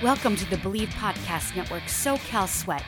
[0.00, 2.84] Welcome to the Believe Podcast Network SoCal Sweat.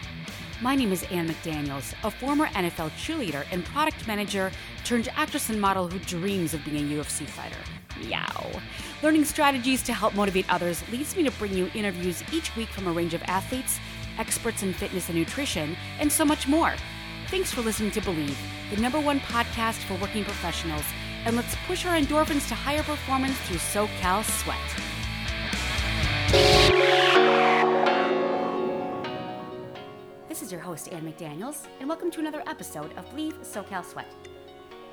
[0.63, 4.53] My name is Ann McDaniels, a former NFL cheerleader and product manager
[4.85, 7.57] turned actress and model who dreams of being a UFC fighter.
[8.01, 8.53] Meow.
[9.03, 12.87] Learning strategies to help motivate others leads me to bring you interviews each week from
[12.87, 13.81] a range of athletes,
[14.17, 16.77] experts in fitness and nutrition, and so much more.
[17.27, 18.39] Thanks for listening to Believe,
[18.73, 20.85] the number one podcast for working professionals,
[21.25, 25.00] and let's push our endorphins to higher performance through SoCal Sweat.
[30.29, 34.11] This is your host, Ann McDaniels, and welcome to another episode of Believe SoCal Sweat.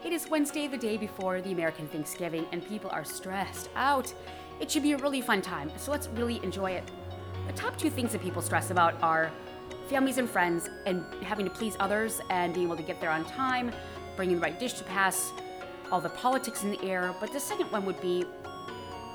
[0.03, 4.13] It is Wednesday, the day before the American Thanksgiving, and people are stressed out.
[4.59, 6.91] It should be a really fun time, so let's really enjoy it.
[7.45, 9.31] The top two things that people stress about are
[9.87, 13.23] families and friends, and having to please others, and being able to get there on
[13.23, 13.71] time,
[14.17, 15.31] bringing the right dish to pass,
[15.89, 17.15] all the politics in the air.
[17.21, 18.25] But the second one would be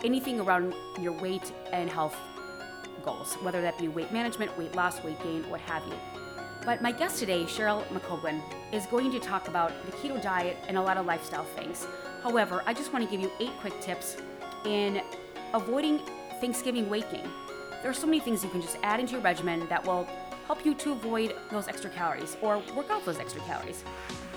[0.04, 2.16] anything around your weight and health
[3.04, 5.94] goals, whether that be weight management, weight loss, weight gain, what have you.
[6.64, 8.40] But my guest today, Cheryl McColgan,
[8.72, 11.86] is going to talk about the keto diet and a lot of lifestyle things.
[12.22, 14.16] However, I just want to give you eight quick tips
[14.64, 15.02] in
[15.54, 16.00] avoiding
[16.40, 17.28] Thanksgiving weight gain.
[17.82, 20.06] There are so many things you can just add into your regimen that will
[20.46, 23.82] help you to avoid those extra calories or work out those extra calories.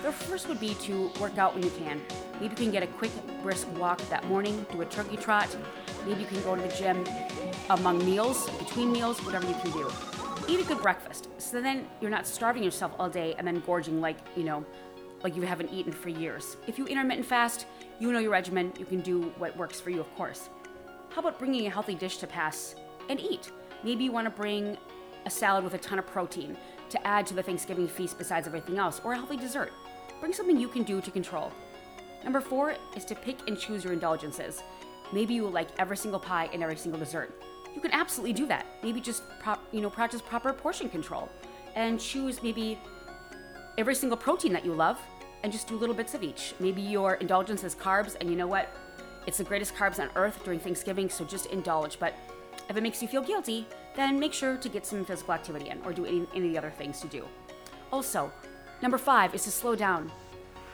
[0.02, 2.02] The first would be to work out when you can.
[2.40, 5.54] Maybe you can get a quick, brisk walk that morning, do a turkey trot.
[6.06, 7.04] Maybe you can go to the gym
[7.70, 9.90] among meals, between meals, whatever you can do.
[10.48, 11.28] Eat a good breakfast.
[11.38, 14.64] So then you're not starving yourself all day and then gorging like, you know,
[15.22, 16.56] like you haven't eaten for years.
[16.66, 17.66] If you intermittent fast,
[17.98, 20.50] you know your regimen, you can do what works for you, of course.
[21.10, 22.76] How about bringing a healthy dish to pass
[23.08, 23.50] and eat?
[23.82, 24.76] Maybe you want to bring
[25.24, 26.56] a salad with a ton of protein
[26.90, 29.72] to add to the Thanksgiving feast besides everything else, or a healthy dessert.
[30.20, 31.52] Bring something you can do to control.
[32.22, 34.62] Number four is to pick and choose your indulgences.
[35.12, 37.42] Maybe you like every single pie and every single dessert.
[37.76, 38.64] You can absolutely do that.
[38.82, 41.28] Maybe just prop, you know practice proper portion control,
[41.74, 42.78] and choose maybe
[43.76, 44.98] every single protein that you love,
[45.42, 46.54] and just do little bits of each.
[46.58, 48.74] Maybe your indulgence is carbs, and you know what?
[49.26, 51.98] It's the greatest carbs on earth during Thanksgiving, so just indulge.
[52.00, 52.14] But
[52.70, 55.80] if it makes you feel guilty, then make sure to get some physical activity in
[55.84, 57.24] or do any, any of the other things to do.
[57.92, 58.32] Also,
[58.80, 60.10] number five is to slow down.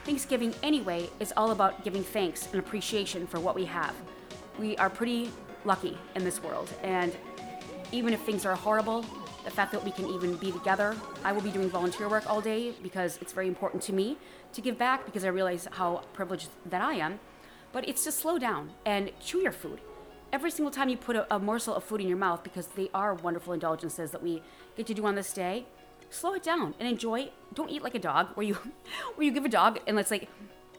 [0.04, 3.94] Thanksgiving, anyway, is all about giving thanks and appreciation for what we have.
[4.58, 5.30] We are pretty
[5.64, 7.16] lucky in this world, and
[7.92, 9.04] even if things are horrible,
[9.44, 12.40] the fact that we can even be together, I will be doing volunteer work all
[12.40, 14.16] day because it's very important to me
[14.52, 17.18] to give back because I realize how privileged that I am.
[17.72, 19.80] But it's to slow down and chew your food.
[20.32, 22.88] Every single time you put a, a morsel of food in your mouth, because they
[22.94, 24.42] are wonderful indulgences that we
[24.76, 25.66] get to do on this day,
[26.10, 27.30] slow it down and enjoy.
[27.54, 28.54] Don't eat like a dog, where you
[29.14, 30.28] where you give a dog and it's like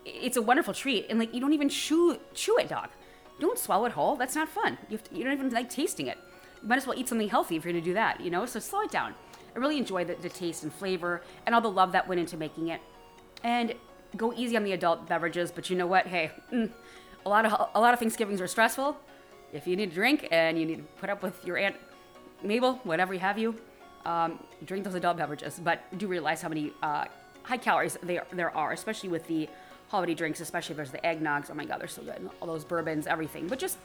[0.05, 2.89] it's a wonderful treat and like you don't even chew chew it, dog.
[3.39, 4.15] Don't swallow it whole.
[4.15, 4.77] That's not fun.
[4.89, 6.17] You, to, you don't even like tasting it.
[6.61, 8.45] You might as well eat something healthy if you're gonna do that, you know.
[8.45, 9.13] So slow it down.
[9.55, 12.37] I really enjoy the, the taste and flavor and all the love that went into
[12.37, 12.81] making it.
[13.43, 13.73] And
[14.15, 16.07] go easy on the adult beverages, but you know what?
[16.07, 16.71] Hey, mm,
[17.25, 18.97] a lot of a lot of Thanksgivings are stressful.
[19.51, 21.75] If you need a drink and you need to put up with your aunt
[22.43, 23.55] Mabel, whatever you have you,
[24.05, 25.59] um, drink those adult beverages.
[25.63, 27.05] But do realize how many uh,
[27.43, 29.47] high calories there there are, especially with the
[29.93, 31.51] holiday drinks, especially if there's the eggnogs.
[31.51, 32.27] Oh my God, they're so good.
[32.41, 33.47] All those bourbons, everything.
[33.47, 33.77] But just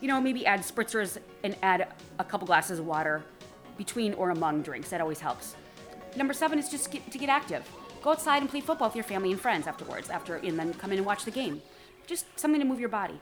[0.00, 3.22] you know, maybe add spritzers and add a couple glasses of water
[3.76, 4.88] between or among drinks.
[4.88, 5.56] That always helps.
[6.16, 7.68] Number seven is just get, to get active.
[8.00, 10.92] Go outside and play football with your family and friends afterwards, after and then come
[10.92, 11.60] in and watch the game.
[12.06, 13.20] Just something to move your body.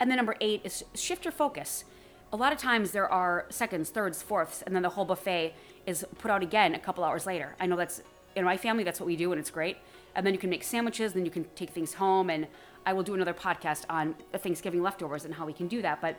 [0.00, 1.84] And then number eight is shift your focus.
[2.32, 5.54] A lot of times there are seconds, thirds, fourths, and then the whole buffet
[5.84, 7.54] is put out again a couple hours later.
[7.60, 8.00] I know that's
[8.34, 9.76] in my family, that's what we do, and it's great.
[10.14, 12.46] And then you can make sandwiches, then you can take things home, and
[12.86, 16.00] I will do another podcast on Thanksgiving leftovers and how we can do that.
[16.00, 16.16] But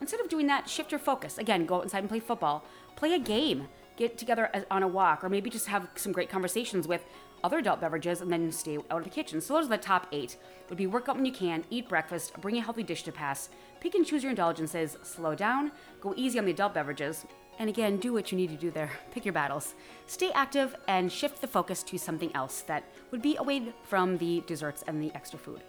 [0.00, 1.38] instead of doing that, shift your focus.
[1.38, 2.64] Again, go outside and play football,
[2.96, 6.88] play a game, get together on a walk, or maybe just have some great conversations
[6.88, 7.04] with
[7.42, 9.40] other adult beverages and then stay out of the kitchen.
[9.40, 10.36] So those are the top eight.
[10.68, 13.48] Would be work out when you can, eat breakfast, bring a healthy dish to pass,
[13.80, 17.24] pick and choose your indulgences, slow down, go easy on the adult beverages,
[17.58, 18.90] and again, do what you need to do there.
[19.10, 19.74] Pick your battles.
[20.06, 24.42] Stay active and shift the focus to something else that would be away from the
[24.46, 25.62] desserts and the extra food.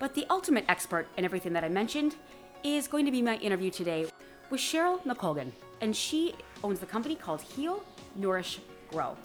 [0.00, 2.16] But the ultimate expert in everything that I mentioned
[2.64, 4.06] is going to be my interview today
[4.50, 6.34] with Cheryl McColgan, and she
[6.64, 7.84] owns the company called Heal,
[8.16, 8.60] Nourish,
[8.90, 9.16] Grow.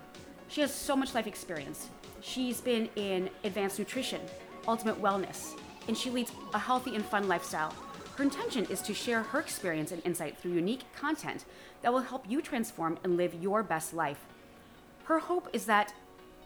[0.50, 1.90] She has so much life experience.
[2.22, 4.22] She's been in advanced nutrition,
[4.68, 5.58] ultimate wellness,
[5.88, 7.74] and she leads a healthy and fun lifestyle.
[8.16, 11.46] Her intention is to share her experience and insight through unique content
[11.84, 14.26] that will help you transform and live your best life.
[15.04, 15.94] Her hope is that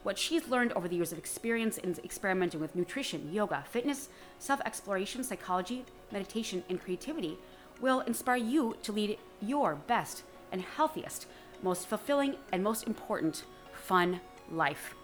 [0.04, 4.60] what she's learned over the years of experience in experimenting with nutrition, yoga, fitness, self
[4.66, 7.38] exploration, psychology, meditation, and creativity
[7.80, 11.28] will inspire you to lead your best and healthiest,
[11.62, 13.44] most fulfilling, and most important
[13.74, 14.20] fun
[14.52, 14.96] life.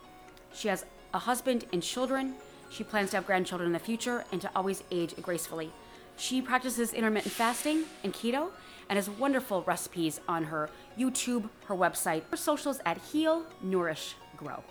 [0.54, 2.36] She has a husband and children.
[2.70, 5.72] She plans to have grandchildren in the future and to always age gracefully.
[6.16, 8.50] She practices intermittent fasting and keto
[8.94, 10.70] and has wonderful recipes on her
[11.00, 14.64] YouTube, her website, her socials at Heal, Nourish, Grow.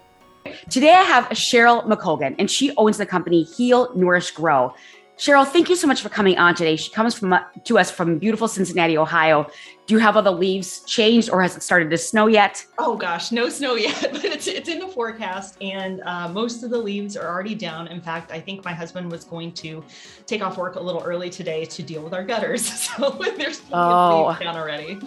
[0.71, 4.75] Today I have Cheryl McColgan, and she owns the company Heal, Nourish, Grow.
[5.23, 6.75] Cheryl, thank you so much for coming on today.
[6.75, 9.49] She comes from to us from beautiful Cincinnati, Ohio.
[9.87, 12.67] Do you have all the leaves changed, or has it started to snow yet?
[12.79, 16.71] Oh gosh, no snow yet, but it's it's in the forecast, and uh, most of
[16.71, 17.87] the leaves are already down.
[17.87, 19.85] In fact, I think my husband was going to
[20.27, 22.67] take off work a little early today to deal with our gutters,
[22.97, 24.27] so there's oh.
[24.27, 24.99] leaves down already.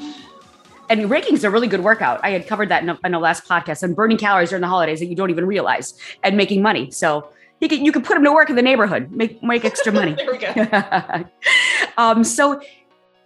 [0.90, 2.22] And raking is a really good workout.
[2.24, 3.84] I had covered that in a, in a last podcast.
[3.84, 6.90] And burning calories during the holidays that you don't even realize, and making money.
[6.92, 7.28] So
[7.60, 10.14] you can you can put them to work in the neighborhood, make make extra money.
[10.18, 11.26] there we go.
[11.98, 12.62] um, so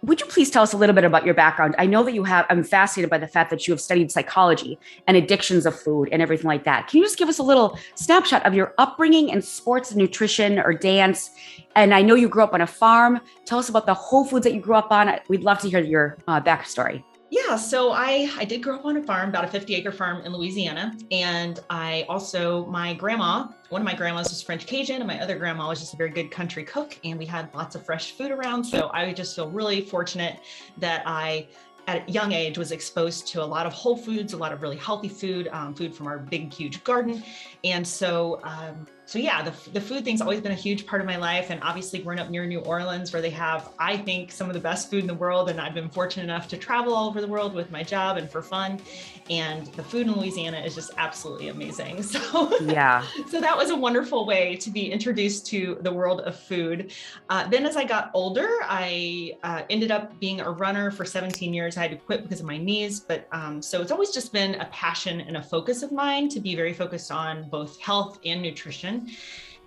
[0.02, 1.74] would you please tell us a little bit about your background?
[1.76, 4.78] I know that you have, I'm fascinated by the fact that you have studied psychology
[5.06, 6.88] and addictions of food and everything like that.
[6.88, 10.58] Can you just give us a little snapshot of your upbringing in sports, and nutrition,
[10.58, 11.30] or dance?
[11.76, 13.20] And I know you grew up on a farm.
[13.44, 15.14] Tell us about the whole foods that you grew up on.
[15.28, 17.04] We'd love to hear your uh, backstory.
[17.30, 20.24] Yeah, so I I did grow up on a farm, about a 50 acre farm
[20.24, 25.06] in Louisiana, and I also my grandma, one of my grandmas was French Cajun, and
[25.06, 27.86] my other grandma was just a very good country cook, and we had lots of
[27.86, 28.64] fresh food around.
[28.64, 30.40] So I just feel really fortunate
[30.78, 31.46] that I
[31.86, 34.60] at a young age was exposed to a lot of whole foods, a lot of
[34.60, 37.22] really healthy food, um, food from our big, huge garden.
[37.64, 41.06] And so um, so yeah, the, the food thing's always been a huge part of
[41.06, 41.50] my life.
[41.50, 44.60] And obviously growing up near New Orleans, where they have, I think, some of the
[44.60, 45.50] best food in the world.
[45.50, 48.30] And I've been fortunate enough to travel all over the world with my job and
[48.30, 48.80] for fun.
[49.28, 52.04] And the food in Louisiana is just absolutely amazing.
[52.10, 56.36] So yeah, so that was a wonderful way to be introduced to the world of
[56.36, 56.92] food.
[57.28, 61.54] Uh, then as I got older, I uh, ended up being a runner for 17
[61.54, 61.76] years.
[61.76, 64.56] I had to quit because of my knees, but um, so it's always just been
[64.56, 68.42] a passion and a focus of mine to be very focused on both health and
[68.42, 68.99] nutrition.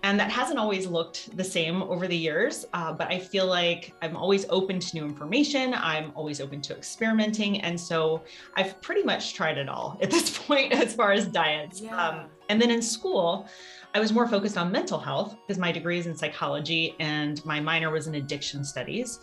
[0.04, 3.94] And that hasn't always looked the same over the years, uh, but I feel like
[4.02, 5.72] I'm always open to new information.
[5.72, 7.62] I'm always open to experimenting.
[7.62, 8.22] And so
[8.54, 11.80] I've pretty much tried it all at this point as far as diets.
[11.80, 11.96] Yeah.
[11.96, 13.48] Um, and then in school,
[13.94, 17.58] I was more focused on mental health because my degree is in psychology and my
[17.58, 19.20] minor was in addiction studies.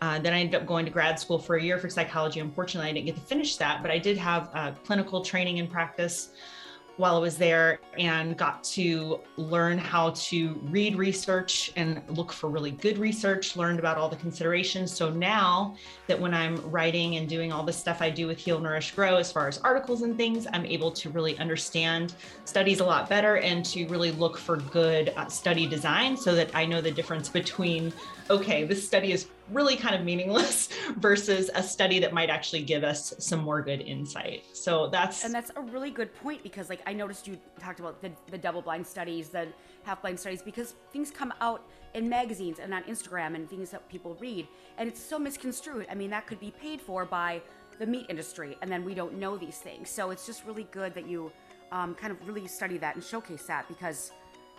[0.00, 2.40] Uh, then I ended up going to grad school for a year for psychology.
[2.40, 5.70] Unfortunately, I didn't get to finish that, but I did have uh, clinical training and
[5.70, 6.30] practice
[6.96, 12.48] while I was there and got to learn how to read research and look for
[12.48, 14.92] really good research, learned about all the considerations.
[14.92, 15.76] So now
[16.06, 19.16] that when I'm writing and doing all the stuff I do with Heal, Nourish, Grow,
[19.16, 22.14] as far as articles and things, I'm able to really understand
[22.44, 26.54] studies a lot better and to really look for good uh, study design so that
[26.54, 27.92] I know the difference between
[28.30, 32.84] okay, this study is really kind of meaningless versus a study that might actually give
[32.84, 34.44] us some more good insight.
[34.52, 38.00] So that's and that's a really good point because like I noticed you talked about
[38.00, 39.48] the, the double blind studies, the
[39.84, 43.88] half blind studies, because things come out in magazines and on Instagram and things that
[43.88, 44.48] people read,
[44.78, 45.86] and it's so misconstrued.
[45.90, 47.40] I mean, that could be paid for by
[47.78, 49.90] the meat industry, and then we don't know these things.
[49.90, 51.30] So it's just really good that you
[51.72, 54.12] um, kind of really study that and showcase that because,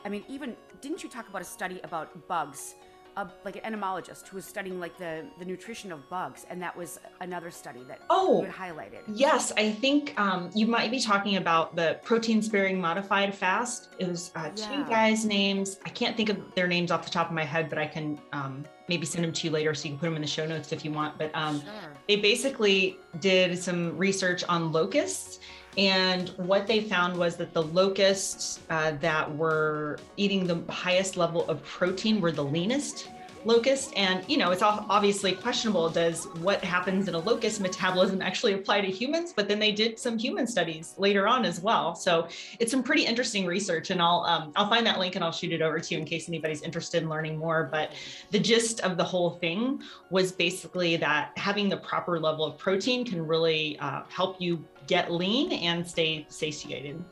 [0.04, 2.76] I mean, even didn't you talk about a study about bugs?
[3.18, 6.76] A, like an entomologist who was studying like the the nutrition of bugs, and that
[6.76, 9.02] was another study that oh you had highlighted.
[9.08, 13.90] Yes, I think um, you might be talking about the protein sparing modified fast.
[14.00, 14.70] It was uh, yeah.
[14.70, 15.80] two guys' names.
[15.86, 18.20] I can't think of their names off the top of my head, but I can
[18.34, 20.46] um, maybe send them to you later so you can put them in the show
[20.46, 21.18] notes if you want.
[21.18, 21.70] But um, sure.
[22.08, 25.40] they basically did some research on locusts
[25.78, 31.48] and what they found was that the locusts uh, that were eating the highest level
[31.50, 33.10] of protein were the leanest
[33.46, 33.94] locust.
[33.96, 38.82] And, you know, it's obviously questionable does what happens in a locust metabolism actually apply
[38.82, 39.34] to humans?
[39.36, 41.96] But then they did some human studies later on as well.
[41.96, 42.28] So
[42.60, 43.92] it's some pretty interesting research.
[43.92, 46.06] And I'll, um, I'll find that link and I'll shoot it over to you in
[46.06, 47.70] case anybody's interested in learning more.
[47.72, 47.92] But
[48.32, 53.06] the gist of the whole thing was basically that having the proper level of protein
[53.06, 57.04] can really uh, help you get lean and stay satiated.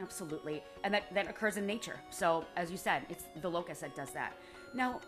[0.00, 0.62] Absolutely.
[0.82, 2.00] And that, that occurs in nature.
[2.10, 4.34] So, as you said, it's the locust that does that.
[4.74, 5.00] Now,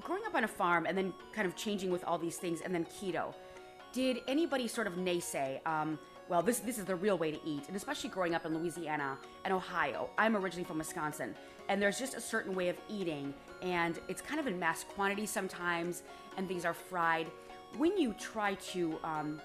[0.00, 2.74] growing up on a farm and then kind of changing with all these things and
[2.74, 3.34] then keto,
[3.92, 7.66] did anybody sort of naysay, um, well, this, this is the real way to eat?
[7.68, 11.34] And especially growing up in Louisiana and Ohio, I'm originally from Wisconsin,
[11.68, 13.32] and there's just a certain way of eating,
[13.62, 16.02] and it's kind of in mass quantity sometimes,
[16.36, 17.26] and things are fried.
[17.78, 19.40] When you try to, um,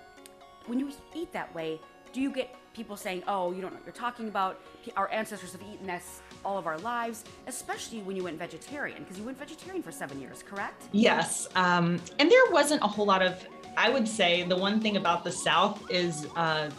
[0.67, 1.79] when you eat that way,
[2.13, 4.59] do you get people saying, oh, you don't know what you're talking about?
[4.95, 9.17] Our ancestors have eaten this all of our lives, especially when you went vegetarian, because
[9.17, 10.83] you went vegetarian for seven years, correct?
[10.91, 11.47] Yes.
[11.55, 13.45] Um, and there wasn't a whole lot of,
[13.77, 16.69] I would say the one thing about the South is, uh,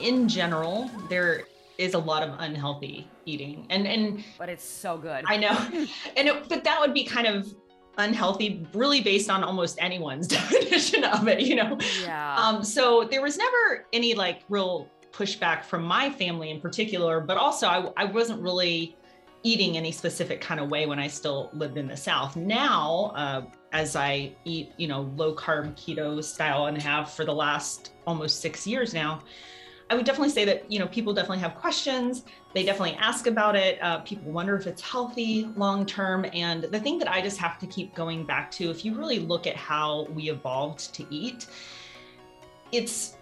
[0.00, 1.44] in general, there
[1.78, 3.66] is a lot of unhealthy eating.
[3.70, 5.24] And, and, But it's so good.
[5.26, 5.56] I know.
[6.16, 7.54] and it, but that would be kind of
[7.98, 11.78] unhealthy, really based on almost anyone's definition of it, you know?
[12.02, 12.36] yeah.
[12.36, 17.36] Um, so there was never any like real pushback from my family in particular, but
[17.36, 18.96] also I, I wasn't really
[19.42, 22.36] eating any specific kind of way when I still lived in the South.
[22.36, 27.34] Now, uh, as I eat, you know, low carb keto style and have for the
[27.34, 29.22] last almost six years now,
[29.88, 32.24] I would definitely say that, you know, people definitely have questions.
[32.54, 33.80] They definitely ask about it.
[33.80, 36.26] Uh, people wonder if it's healthy long term.
[36.32, 39.20] And the thing that I just have to keep going back to, if you really
[39.20, 41.46] look at how we evolved to eat,
[42.72, 43.16] it's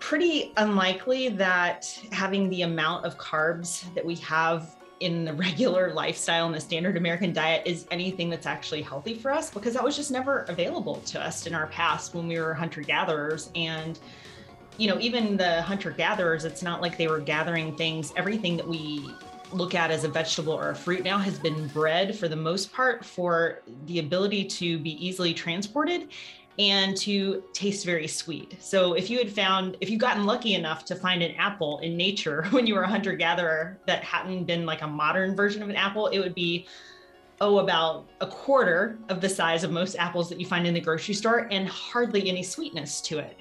[0.00, 6.46] pretty unlikely that having the amount of carbs that we have in the regular lifestyle
[6.46, 9.94] and the standard American diet is anything that's actually healthy for us because that was
[9.94, 13.50] just never available to us in our past when we were hunter gatherers.
[13.54, 13.98] And,
[14.80, 18.66] you know, even the hunter gatherers, it's not like they were gathering things, everything that
[18.66, 19.10] we
[19.52, 22.72] look at as a vegetable or a fruit now has been bred for the most
[22.72, 26.08] part for the ability to be easily transported
[26.58, 28.56] and to taste very sweet.
[28.58, 31.94] So if you had found, if you've gotten lucky enough to find an apple in
[31.94, 35.68] nature when you were a hunter gatherer that hadn't been like a modern version of
[35.68, 36.66] an apple, it would be,
[37.42, 40.80] oh, about a quarter of the size of most apples that you find in the
[40.80, 43.36] grocery store and hardly any sweetness to it.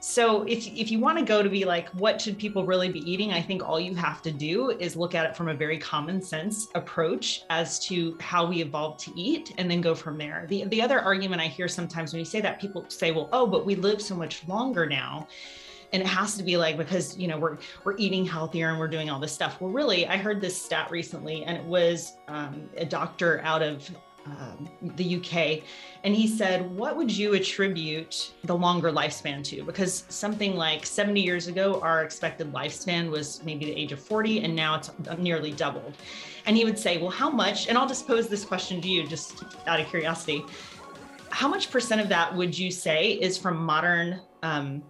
[0.00, 3.00] So if if you want to go to be like what should people really be
[3.10, 5.76] eating, I think all you have to do is look at it from a very
[5.76, 10.46] common sense approach as to how we evolved to eat and then go from there.
[10.48, 13.46] The the other argument I hear sometimes when you say that people say, "Well, oh,
[13.46, 15.28] but we live so much longer now."
[15.92, 18.88] And it has to be like because you know we're we're eating healthier and we're
[18.88, 19.60] doing all this stuff.
[19.60, 23.90] Well, really, I heard this stat recently, and it was um, a doctor out of
[24.26, 25.62] um, the UK,
[26.04, 29.64] and he said, What would you attribute the longer lifespan to?
[29.64, 34.40] Because something like 70 years ago, our expected lifespan was maybe the age of 40,
[34.40, 35.94] and now it's nearly doubled.
[36.46, 37.68] And he would say, Well, how much?
[37.68, 40.44] And I'll just pose this question to you, just out of curiosity.
[41.30, 44.20] How much percent of that would you say is from modern?
[44.42, 44.82] Um,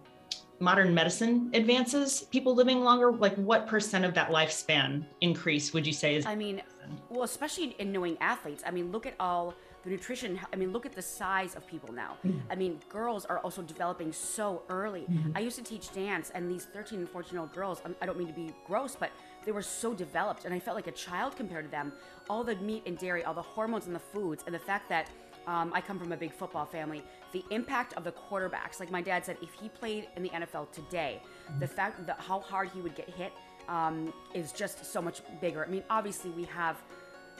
[0.61, 5.93] modern medicine advances people living longer like what percent of that lifespan increase would you
[5.93, 6.61] say is I mean,
[7.09, 8.63] well, especially in knowing athletes.
[8.65, 10.39] I mean, look at all the nutrition.
[10.53, 12.17] I mean, look at the size of people now.
[12.25, 12.51] Mm-hmm.
[12.51, 15.01] I mean, girls are also developing so early.
[15.01, 15.31] Mm-hmm.
[15.35, 18.05] I used to teach dance, and these 13 and 14 year old girls, I'm- I
[18.05, 19.11] don't mean to be gross, but
[19.45, 21.93] they were so developed, and I felt like a child compared to them.
[22.29, 25.09] All the meat and dairy, all the hormones and the foods, and the fact that
[25.47, 27.03] um, I come from a big football family.
[27.31, 30.71] The impact of the quarterbacks, like my dad said, if he played in the NFL
[30.71, 31.21] today,
[31.59, 33.33] the fact that how hard he would get hit
[33.67, 35.65] um, is just so much bigger.
[35.65, 36.77] I mean, obviously we have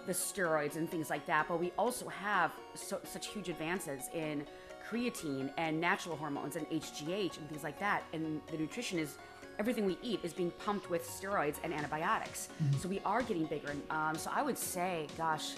[0.08, 4.46] the steroids and things like that, but we also have so, such huge advances in
[4.90, 8.04] creatine and natural hormones and HGH and things like that.
[8.14, 9.18] And the nutrition is
[9.60, 12.50] everything we eat is being pumped with steroids and antibiotics.
[12.80, 13.76] So we are getting bigger.
[13.90, 15.54] Um, so I would say, gosh,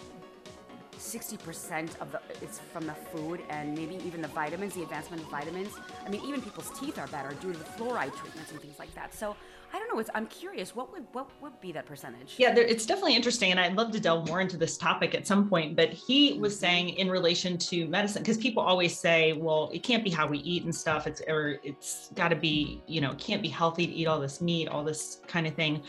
[1.04, 5.30] 60% of the it's from the food and maybe even the vitamins, the advancement of
[5.30, 5.74] vitamins.
[6.06, 8.94] I mean, even people's teeth are better due to the fluoride treatments and things like
[8.96, 9.14] that.
[9.14, 9.36] So
[9.74, 10.00] I don't know.
[10.00, 10.76] It's, I'm curious.
[10.76, 12.36] What would what would be that percentage?
[12.38, 15.26] Yeah, there, it's definitely interesting, and I'd love to delve more into this topic at
[15.26, 15.76] some point.
[15.76, 16.60] But he was mm-hmm.
[16.60, 20.38] saying in relation to medicine, because people always say, "Well, it can't be how we
[20.40, 21.08] eat and stuff.
[21.08, 24.20] It's or it's got to be, you know, it can't be healthy to eat all
[24.20, 25.82] this meat, all this kind of thing."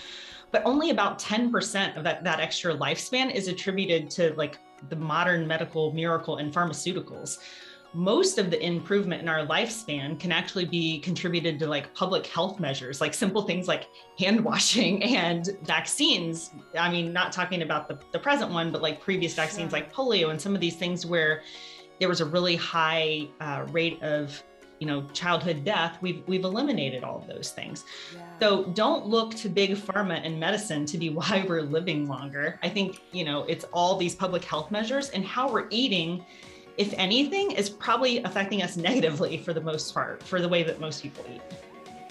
[0.51, 5.47] But only about 10% of that that extra lifespan is attributed to like the modern
[5.47, 7.39] medical miracle in pharmaceuticals
[7.95, 12.59] most of the improvement in our lifespan can actually be contributed to like public health
[12.59, 13.87] measures, like simple things like
[14.19, 16.51] hand washing and vaccines.
[16.79, 19.79] I mean, not talking about the, the present one, but like previous vaccines Sure.
[19.79, 21.43] like polio and some of these things where
[22.01, 24.43] there was a really high uh, rate of
[24.85, 28.21] you know childhood death we've we've eliminated all of those things Yeah.
[28.39, 32.59] so don't look to big pharma and medicine to be why we're living longer.
[32.63, 36.23] I think, you know, it's all these public health measures and how we're eating,
[36.77, 40.81] if anything, is probably affecting us negatively for the most part, for the way that
[40.81, 41.41] most people eat.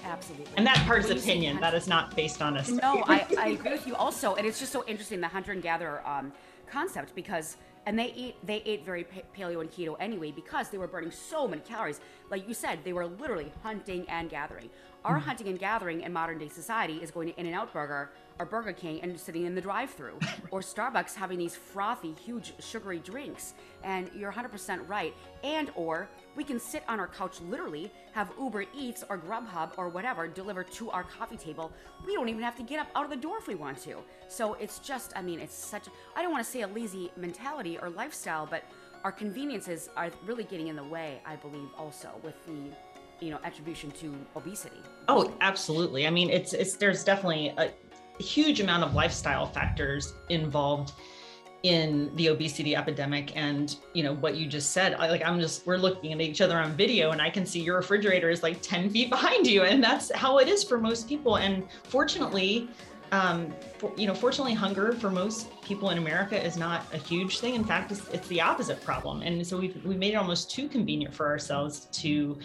[0.04, 0.48] Absolutely.
[0.58, 1.60] And that part is When you say opinion.
[1.60, 2.70] That is not based on us.
[2.70, 4.34] No, I, I agree with you also.
[4.36, 6.32] And it's just so interesting the hunter and gatherer um,
[6.68, 9.06] concept because and they eat they ate very
[9.38, 12.00] paleo and keto anyway because they were burning so many calories.
[12.30, 14.70] Like you said, they were literally hunting and gathering.
[15.04, 15.26] Our mm-hmm.
[15.26, 19.02] hunting and gathering in modern day society is going to In-N-Out Burger or Burger King
[19.02, 20.18] and sitting in the drive-through,
[20.52, 23.54] or Starbucks having these frothy, huge, sugary drinks.
[23.84, 25.14] And you're 100% right.
[25.44, 29.90] And or we can sit on our couch, literally have Uber Eats or Grubhub or
[29.90, 31.72] whatever delivered to our coffee table.
[32.06, 33.98] We don't even have to get up out of the door if we want to.
[34.28, 35.88] So it's just, I mean, it's such.
[36.16, 38.64] I don't want to say a lazy mentality or lifestyle, but
[39.04, 41.22] our conveniences are really getting in the way.
[41.26, 42.72] I believe also with the
[43.20, 46.08] you know attribution to obesity Oh, absolutely.
[46.08, 47.72] I mean, it's it's there's definitely a
[48.22, 50.94] huge amount of lifestyle factors involved
[51.64, 55.66] in the obesity epidemic and you know what you just said I, like i'm just
[55.66, 58.62] we're looking at each other on video and i can see your refrigerator is like
[58.62, 62.70] 10 feet behind you and that's how it is for most people and fortunately
[63.14, 67.40] um, for, you know fortunately hunger for most people in america is not a huge
[67.40, 70.52] thing in fact it's, it's the opposite problem and so we've, we've made it almost
[70.52, 72.38] too convenient for ourselves to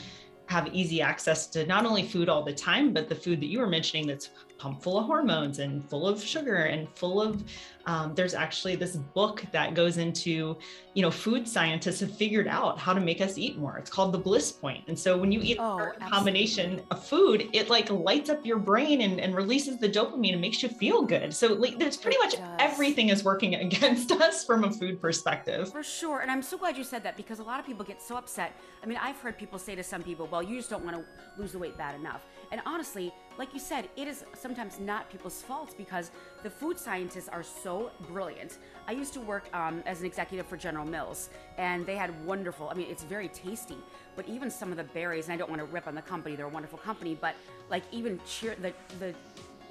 [0.49, 3.59] have easy access to not only food all the time, but the food that you
[3.59, 7.45] were mentioning that's pumped full of hormones and full of sugar and full of.
[7.88, 10.59] Um, there's actually this book that goes into,
[10.92, 13.78] you know, food scientists have figured out how to make us eat more.
[13.78, 14.85] It's called the bliss point.
[14.88, 18.59] And so when you eat Oh, a combination of food, it like lights up your
[18.59, 21.33] brain and, and releases the dopamine and makes you feel good.
[21.33, 25.73] So like there's pretty much everything is working against us from a food perspective.
[25.73, 26.21] For sure.
[26.21, 28.52] And I'm so glad you said that because a lot of people get so upset.
[28.83, 31.04] I mean, I've heard people say to some people, well, you just don't want to
[31.40, 32.26] lose the weight bad enough.
[32.52, 36.11] And honestly, like you said, it is sometimes not people's faults because
[36.42, 38.59] the food scientists are so brilliant.
[38.88, 42.68] I used to work um, as an executive for General Mills, and they had wonderful,
[42.68, 43.76] I mean, it's very tasty,
[44.16, 46.35] but even some of the berries, and I don't want to rip on the company,
[46.35, 47.37] they're a wonderful company, but
[47.71, 49.14] like even cheer, the, the,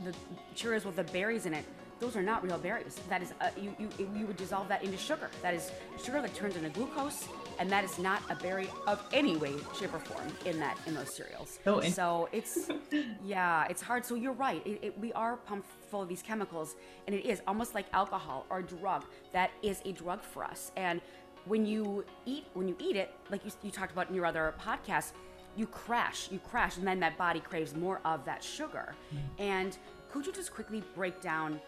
[0.06, 0.16] the
[0.56, 1.66] Cheerios with the berries in it,
[2.00, 2.98] those are not real berries.
[3.10, 5.30] That is, uh, you, you, you would dissolve that into sugar.
[5.42, 5.72] That is
[6.02, 7.28] sugar that turns into glucose,
[7.60, 10.94] and that is not a berry of any way, shape, or form in that in
[10.94, 11.60] those cereals.
[11.66, 12.70] Oh, and- so it's,
[13.26, 14.06] yeah, it's hard.
[14.06, 14.66] So you're right.
[14.66, 18.46] It, it, we are pumped full of these chemicals, and it is almost like alcohol
[18.50, 19.06] or a drug.
[19.34, 20.72] That is a drug for us.
[20.76, 21.02] And
[21.46, 24.54] when you eat, when you eat it, like you, you talked about in your other
[24.60, 25.12] podcast,
[25.56, 28.94] you crash, you crash, and then that body craves more of that sugar.
[29.14, 29.42] Mm-hmm.
[29.42, 29.78] And
[30.12, 31.60] could you just quickly break down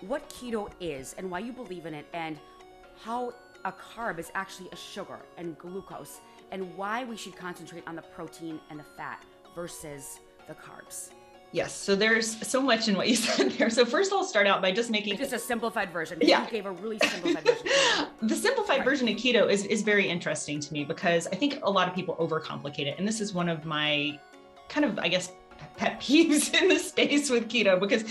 [0.00, 2.38] what keto is and why you believe in it and
[3.02, 6.20] how a carb is actually a sugar and glucose
[6.50, 11.10] and why we should concentrate on the protein and the fat versus the carbs.
[11.52, 11.74] Yes.
[11.74, 13.70] So there's so much in what you said there.
[13.70, 16.18] So first I'll start out by just making Just a simplified version.
[16.22, 16.44] Yeah.
[16.44, 17.66] You gave a really simplified version.
[18.22, 18.84] the simplified Right.
[18.84, 21.94] version of keto is, is very interesting to me because I think a lot of
[21.94, 22.98] people overcomplicate it.
[22.98, 24.18] And this is one of my
[24.68, 25.32] kind of, I guess,
[25.76, 28.04] pet peeves in the space with keto because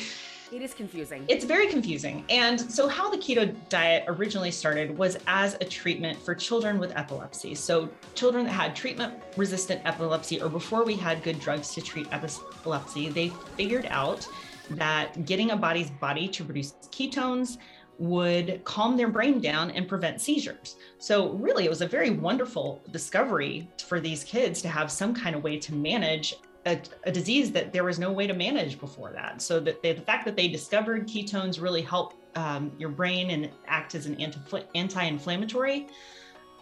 [0.51, 1.25] It is confusing.
[1.27, 2.25] it's very confusing.
[2.29, 6.95] And so, how the keto diet originally started was as a treatment for children with
[6.97, 7.53] epilepsy.
[7.53, 12.07] So, children that had treatment resistant epilepsy, or before we had good drugs to treat
[12.12, 14.27] epilepsy, they figured out
[14.71, 17.57] that getting a body's body to produce ketones
[17.99, 20.77] would calm their brain down and prevent seizures.
[20.97, 25.35] So, really, it was a very wonderful discovery for these kids to have some kind
[25.35, 26.35] of way to manage
[26.69, 29.41] a, a disease that there was no way to manage before that.
[29.41, 33.49] So that they, the fact that they discovered ketones really help um, your brain and
[33.67, 35.88] act as an anti- anti-inflammatory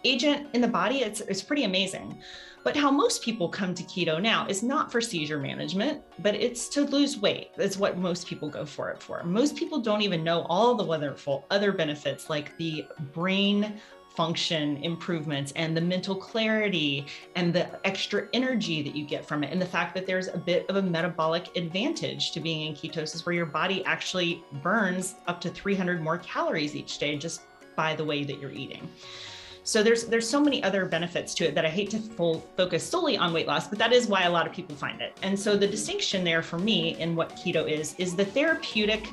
[0.04, 2.22] agent in the body, it's, it's pretty amazing.
[2.64, 6.68] But how most people come to keto now is not for seizure management, but it's
[6.70, 7.50] to lose weight.
[7.56, 9.22] That's what most people go for it for.
[9.24, 13.80] Most people don't even know all the wonderful other benefits like the brain
[14.18, 19.52] function improvements and the mental clarity and the extra energy that you get from it
[19.52, 23.24] and the fact that there's a bit of a metabolic advantage to being in ketosis
[23.24, 27.42] where your body actually burns up to 300 more calories each day just
[27.76, 28.88] by the way that you're eating
[29.62, 32.82] so there's there's so many other benefits to it that I hate to full focus
[32.82, 35.14] solely on weight loss, but that is why a lot of people find it.
[35.20, 39.08] And so the distinction there for me in what keto is is the therapeutic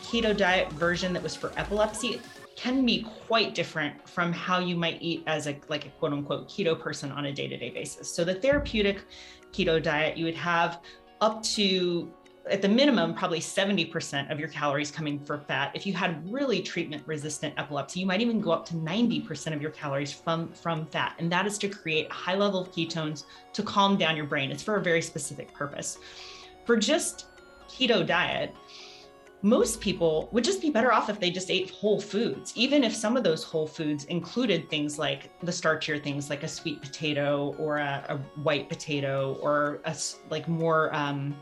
[0.00, 2.20] keto diet version that was for epilepsy
[2.58, 6.48] can be quite different from how you might eat as a like a quote unquote
[6.48, 8.12] keto person on a day-to-day basis.
[8.12, 9.04] So the therapeutic
[9.52, 10.80] keto diet you would have
[11.20, 12.12] up to
[12.50, 15.70] at the minimum probably 70% of your calories coming from fat.
[15.74, 19.62] If you had really treatment resistant epilepsy, you might even go up to 90% of
[19.62, 21.14] your calories from from fat.
[21.20, 24.50] And that is to create a high level of ketones to calm down your brain.
[24.50, 25.98] It's for a very specific purpose.
[26.64, 27.26] For just
[27.68, 28.52] keto diet,
[29.42, 32.94] most people would just be better off if they just ate whole foods, even if
[32.94, 37.54] some of those whole foods included things like the starchier things like a sweet potato
[37.58, 39.96] or a, a white potato or a
[40.28, 41.36] like more, um,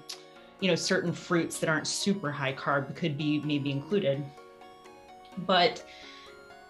[0.61, 4.25] you know, certain fruits that aren't super high carb could be maybe included.
[5.39, 5.85] But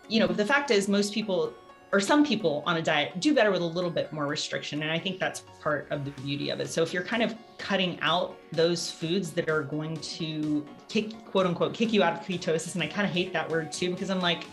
[0.09, 1.53] you know, the fact is, most people
[1.97, 4.83] or some people on a diet do better with a little bit more restriction.
[4.83, 6.69] And I think that's part of the beauty of it.
[6.69, 11.47] So if you're kind of cutting out those foods that are going to kick, quote
[11.47, 14.11] unquote, kick you out of ketosis, and I kind of hate that word too, because
[14.11, 14.45] I'm like,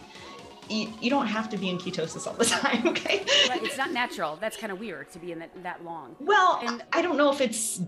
[0.70, 3.26] you, you don't have to be in ketosis all the time, okay?
[3.50, 4.38] Right, it's not natural.
[4.40, 6.16] That's kind of weird to be in that, that long.
[6.22, 7.82] Well, And- I don't know if it's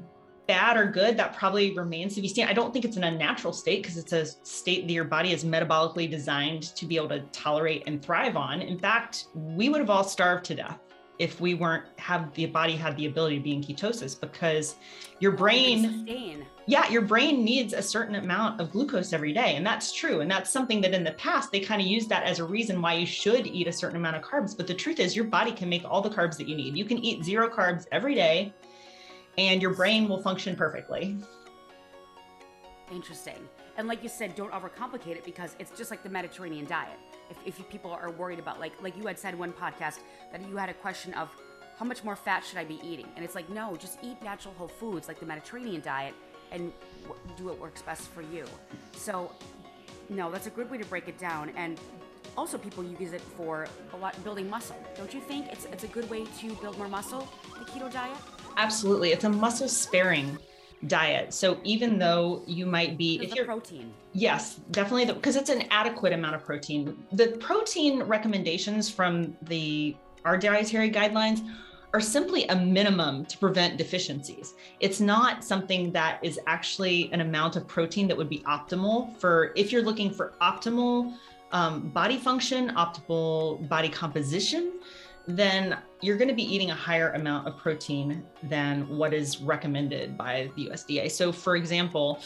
[0.48, 1.18] bad or good.
[1.18, 2.48] That probably remains to be seen.
[2.48, 5.44] I don't think it's an unnatural state because it's a state that your body is
[5.44, 8.62] metabolically designed to be able to tolerate and thrive on.
[8.62, 10.80] In fact, we would have all starved to death
[11.18, 14.76] if we weren't have the body had the ability to be in ketosis because
[15.20, 16.06] your brain
[16.68, 19.56] yeah, your brain needs a certain amount of glucose every day.
[19.56, 20.22] And that's true.
[20.22, 22.82] And that's something that in the past, they kind of used that as a reason
[22.82, 24.58] why you should eat a certain amount of carbs.
[24.58, 26.76] But the truth is, your body can make all the carbs that you need.
[26.76, 28.52] You can eat zero carbs every day,
[29.38, 31.18] and your brain will function perfectly.
[32.92, 33.48] Interesting.
[33.78, 36.98] And like you said, don't overcomplicate it because it's just like the Mediterranean diet.
[37.30, 40.00] If, if people are worried about, like, like you had said one podcast
[40.32, 41.30] that you had a question of
[41.78, 43.08] how much more fat should I be eating?
[43.16, 46.14] And it's like, no, just eat natural whole foods like the Mediterranean diet
[46.52, 46.72] and
[47.04, 48.46] w- do what works best for you.
[48.94, 49.32] So,
[50.08, 51.52] no, that's a good way to break it down.
[51.58, 51.80] And
[52.38, 54.76] also, people use it for a lot building muscle.
[54.96, 57.28] Don't you think it's it's a good way to build more muscle?
[57.60, 58.18] The keto diet.
[58.58, 59.12] Absolutely.
[59.12, 60.38] It's a muscle sparing
[60.88, 61.34] diet.
[61.34, 63.94] So even though you might be, if you're protein.
[64.14, 67.04] Yes, definitely, because it's an adequate amount of protein.
[67.12, 71.48] The protein recommendations from the our dietary guidelines
[71.94, 74.56] are simply a minimum to prevent deficiencies.
[74.80, 79.54] It's not something that is actually an amount of protein that would be optimal for
[79.56, 81.14] if you're looking for optimal
[81.54, 84.74] um, body function, optimal body composition.
[85.28, 90.18] Then you're going to be eating a higher amount of protein than what is recommended
[90.18, 91.10] by the USDA.
[91.10, 92.20] So, for example,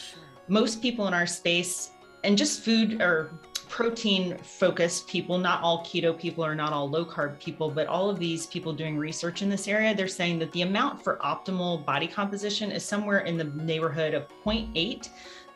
[0.48, 1.92] most people in our space
[2.24, 3.30] and just food or
[3.68, 8.10] protein focused people not all keto people or not all low carb people but all
[8.10, 11.84] of these people doing research in this area they're saying that the amount for optimal
[11.86, 15.08] body composition is somewhere in the neighborhood of 0.8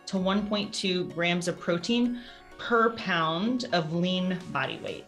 [0.06, 2.20] to 1.2 grams of protein
[2.56, 5.06] per pound of lean body weight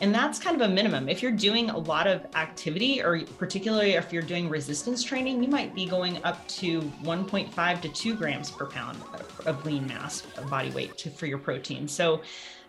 [0.00, 1.08] and that's kind of a minimum.
[1.08, 5.48] If you're doing a lot of activity, or particularly if you're doing resistance training, you
[5.48, 8.98] might be going up to 1.5 to 2 grams per pound
[9.46, 11.88] of- lean mass of body weight to, for your protein.
[11.88, 12.22] So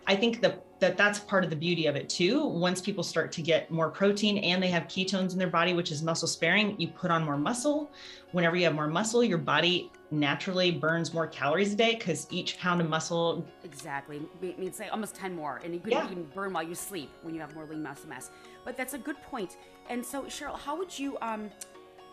[0.06, 2.44] I think that, that that's part of the beauty of it too.
[2.44, 5.92] Once people start to get more protein and they have ketones in their body, which
[5.92, 7.90] is muscle sparing, you put on more muscle.
[8.32, 12.58] Whenever you have more muscle, your body naturally burns more calories a day because each
[12.58, 14.20] pound of muscle Exactly.
[14.42, 15.60] It means like almost 10 more.
[15.64, 16.04] And you could Yeah.
[16.06, 18.30] even burn while you sleep when you have more lean muscle mass.
[18.64, 19.56] But that's a good point.
[19.88, 21.50] And so, Cheryl, how would you, um,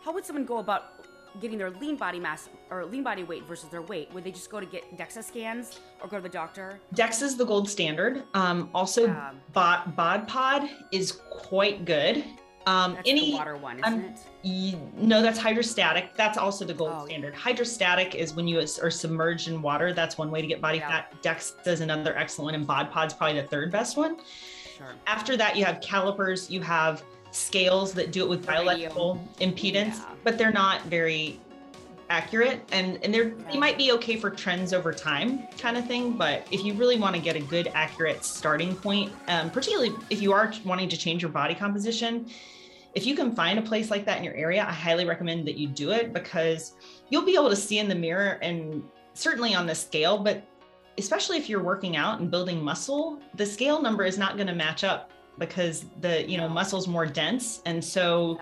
[0.04, 1.06] how would someone go about
[1.42, 4.12] getting their lean body mass or lean body weight versus their weight?
[4.14, 6.80] Would they just go to get DEXA scans or go to the doctor?
[6.94, 8.24] Dex is the gold standard.
[8.34, 12.24] Um, also, Um, Bod, Bod Pod is quite good.
[12.68, 14.20] Um, That's any the water one, isn't I'm- it?
[14.44, 16.14] y- no, that's hydrostatic.
[16.18, 17.06] That's also the gold Oh.
[17.06, 17.34] standard.
[17.34, 19.94] Hydrostatic is when you is- are submerged in water.
[19.94, 20.90] That's one way to get body Yeah.
[20.90, 21.22] fat.
[21.22, 24.18] Dex is another excellent one, and Bod Pod's probably the third best one.
[24.78, 24.88] Sure.
[25.08, 26.50] After that, you have calipers.
[26.52, 30.04] You have scales that do it with bioelectrical impedance, Yeah.
[30.26, 31.40] but they're not very
[32.10, 36.14] accurate and and they're they might be okay for trends over time kind of thing
[36.14, 40.22] but if you really want to get a good accurate starting point um, particularly if
[40.22, 42.26] you are wanting to change your body composition
[42.96, 45.58] if you can find a place like that in your area i highly recommend that
[45.58, 46.74] you do it because
[47.10, 48.82] you'll be able to see in the mirror and
[49.14, 50.44] certainly on the scale but
[50.98, 54.56] especially if you're working out and building muscle the scale number is not going to
[54.56, 56.54] match up because the you know No.
[56.54, 58.40] muscle's more dense and so.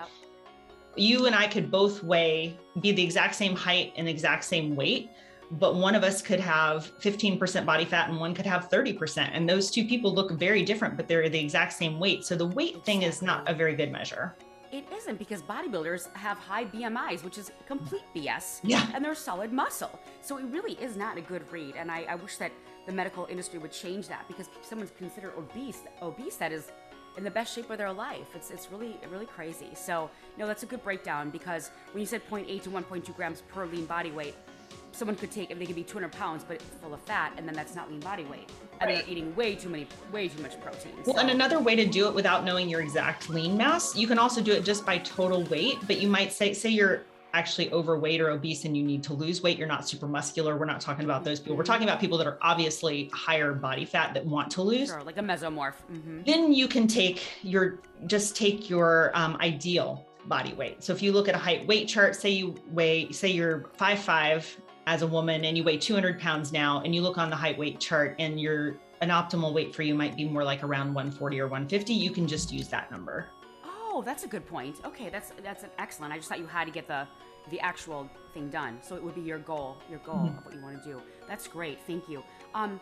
[0.95, 5.10] You and I could both weigh, be the exact same height and exact same weight,
[5.51, 9.29] but one of us could have 15% body fat and one could have 30%.
[9.31, 12.25] And those two people look very different, but they're the exact same weight.
[12.25, 14.36] So the weight thing is not a very good measure.
[14.71, 18.60] It isn't because bodybuilders have high BMIs, which is complete BS.
[18.63, 18.88] Yeah.
[18.93, 19.99] And they're solid muscle.
[20.21, 21.75] So it really is not a good read.
[21.77, 22.51] And I, I wish that
[22.86, 26.71] the medical industry would change that because someone's considered obese, obese that is
[27.17, 28.28] in the best shape of their life.
[28.36, 29.69] It's, it's really, really crazy.
[29.75, 33.65] So, no, that's a good breakdown because when you said 0.8 to 1.2 grams per
[33.65, 34.36] lean body weight,
[34.91, 37.54] someone could take, if they could be 200 pounds, but full of fat, and then
[37.56, 38.49] that's not lean body weight.
[38.80, 38.99] And Right.
[38.99, 40.93] they're eating way too many, way too much protein.
[41.06, 44.17] Well, and another way to do it without knowing your exact lean mass, you can
[44.19, 47.04] also do it just by total weight, but you might say, say you're
[47.35, 50.57] actually overweight or obese and you need to lose weight, you're not super muscular.
[50.57, 51.57] We're not talking about those people.
[51.57, 54.89] We're talking about people that are obviously higher body fat that want to lose.
[54.89, 55.75] Sure, like a mesomorph.
[55.87, 61.03] hmm then you can take your just take your um, ideal body weight so if
[61.03, 65.01] you look at a height weight chart say you weigh say you're five five as
[65.03, 67.79] a woman and you weigh 200 pounds now and you look on the height weight
[67.79, 71.45] chart and your an optimal weight for you might be more like around 140 or
[71.45, 73.27] 150, you can just use that number.
[73.63, 74.79] Oh, that's a good point.
[74.85, 76.13] Okay, that's that's an excellent.
[76.13, 77.07] I just thought you had to get the
[77.49, 78.79] the actual thing done.
[78.81, 80.38] So it would be your goal, your goal Mhm.
[80.39, 81.01] of what you want to do.
[81.27, 81.79] That's great.
[81.88, 82.23] Thank you.
[82.53, 82.79] Um,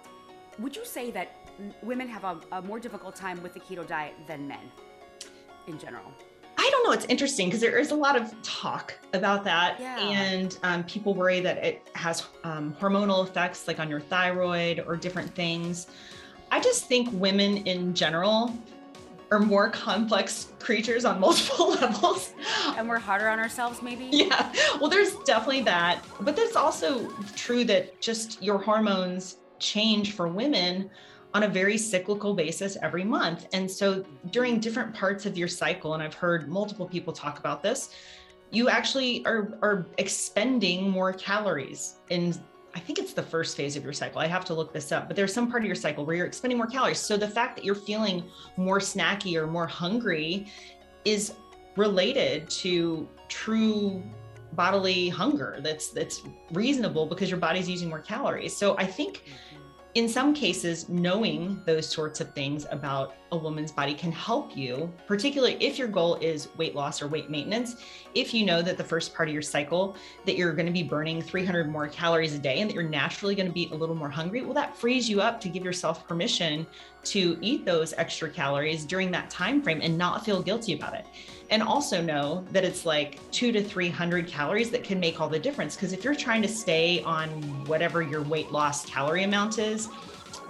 [0.59, 1.29] would you say that
[1.81, 4.71] women have a, a more difficult time with the keto diet than men
[5.67, 6.11] in general?
[6.57, 6.91] I don't know.
[6.91, 9.97] It's interesting because there is a lot of talk about that, Yeah.
[9.99, 14.95] and um, people worry that it has um, hormonal effects, like on your thyroid or
[14.95, 15.87] different things.
[16.51, 18.55] I just think women in general
[19.33, 22.33] are more complex creatures on multiple levels.
[22.77, 24.07] And we're harder on ourselves, maybe.
[24.11, 24.53] Yeah.
[24.79, 26.05] Well, there's definitely that.
[26.21, 30.89] But there's also true that just your hormones change for women
[31.33, 33.47] on a very cyclical basis every month.
[33.53, 37.63] And so during different parts of your cycle, and I've heard multiple people talk about
[37.63, 37.89] this,
[38.51, 42.35] you actually are, are expending more calories in
[42.75, 44.19] I think it's the first phase of your cycle.
[44.19, 46.25] I have to look this up, but there's some part of your cycle where you're
[46.25, 46.99] expending more calories.
[46.99, 48.23] So the fact that you're feeling
[48.57, 50.47] more snacky or more hungry
[51.05, 51.33] is
[51.75, 54.01] related to true
[54.53, 58.55] bodily hunger that's that's reasonable because your body's using more calories.
[58.55, 59.23] So I think
[59.95, 64.91] in some cases knowing those sorts of things about a woman's body can help you,
[65.07, 67.75] particularly if your goal is weight loss or weight maintenance.
[68.15, 70.81] If you know that the first part of your cycle that you're going to be
[70.81, 73.95] burning 300 more calories a day and that you're naturally going to be a little
[73.95, 76.65] more hungry, well that frees you up to give yourself permission
[77.03, 81.05] to eat those extra calories during that time frame and not feel guilty about it
[81.49, 85.39] and also know that it's like two to 300 calories that can make all the
[85.39, 85.75] difference.
[85.75, 87.29] Because if you're trying to stay on
[87.65, 89.89] whatever your weight loss calorie amount is,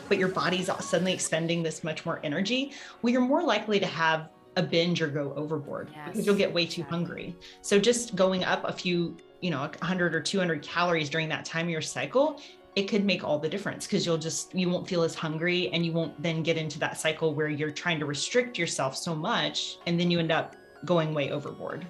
[0.10, 4.30] but your body's suddenly expending this much more energy, well, you're more likely to have
[4.56, 7.36] a binge or go overboard because you'll get way too hungry.
[7.62, 11.66] So just going up a few, you know, 100 or 200 calories during that time
[11.66, 12.40] of your cycle,
[12.76, 15.86] it could make all the difference because you'll just you won't feel as hungry and
[15.86, 19.78] you won't then get into that cycle where you're trying to restrict yourself so much
[19.86, 21.86] and then you end up going way overboard.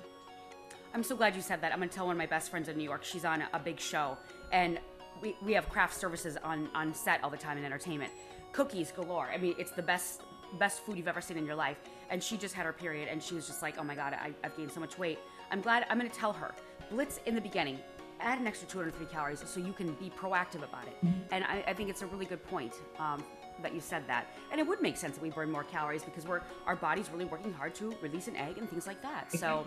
[0.93, 1.71] I'm so glad you said that.
[1.71, 3.03] I'm gonna tell one of my best friends in New York.
[3.03, 4.17] She's on a big show,
[4.51, 4.79] and
[5.21, 8.11] we, we have craft services on on set all the time in entertainment.
[8.51, 9.29] Cookies galore.
[9.33, 10.21] I mean, it's the best
[10.59, 11.77] best food you've ever seen in your life.
[12.11, 14.33] And she just had her period, and she was just like, "Oh my god, I,
[14.43, 15.17] I've gained so much weight."
[15.51, 15.85] I'm glad.
[15.89, 16.53] I'm gonna tell her.
[16.91, 17.79] Blitz in the beginning.
[18.19, 20.95] Add an extra 250 calories so you can be proactive about it.
[21.31, 23.21] And I, I think it's a really good point um,
[23.61, 24.27] that you said that.
[24.51, 27.25] And it would make sense that we burn more calories because we're our body's really
[27.25, 29.31] working hard to release an egg and things like that.
[29.31, 29.65] So.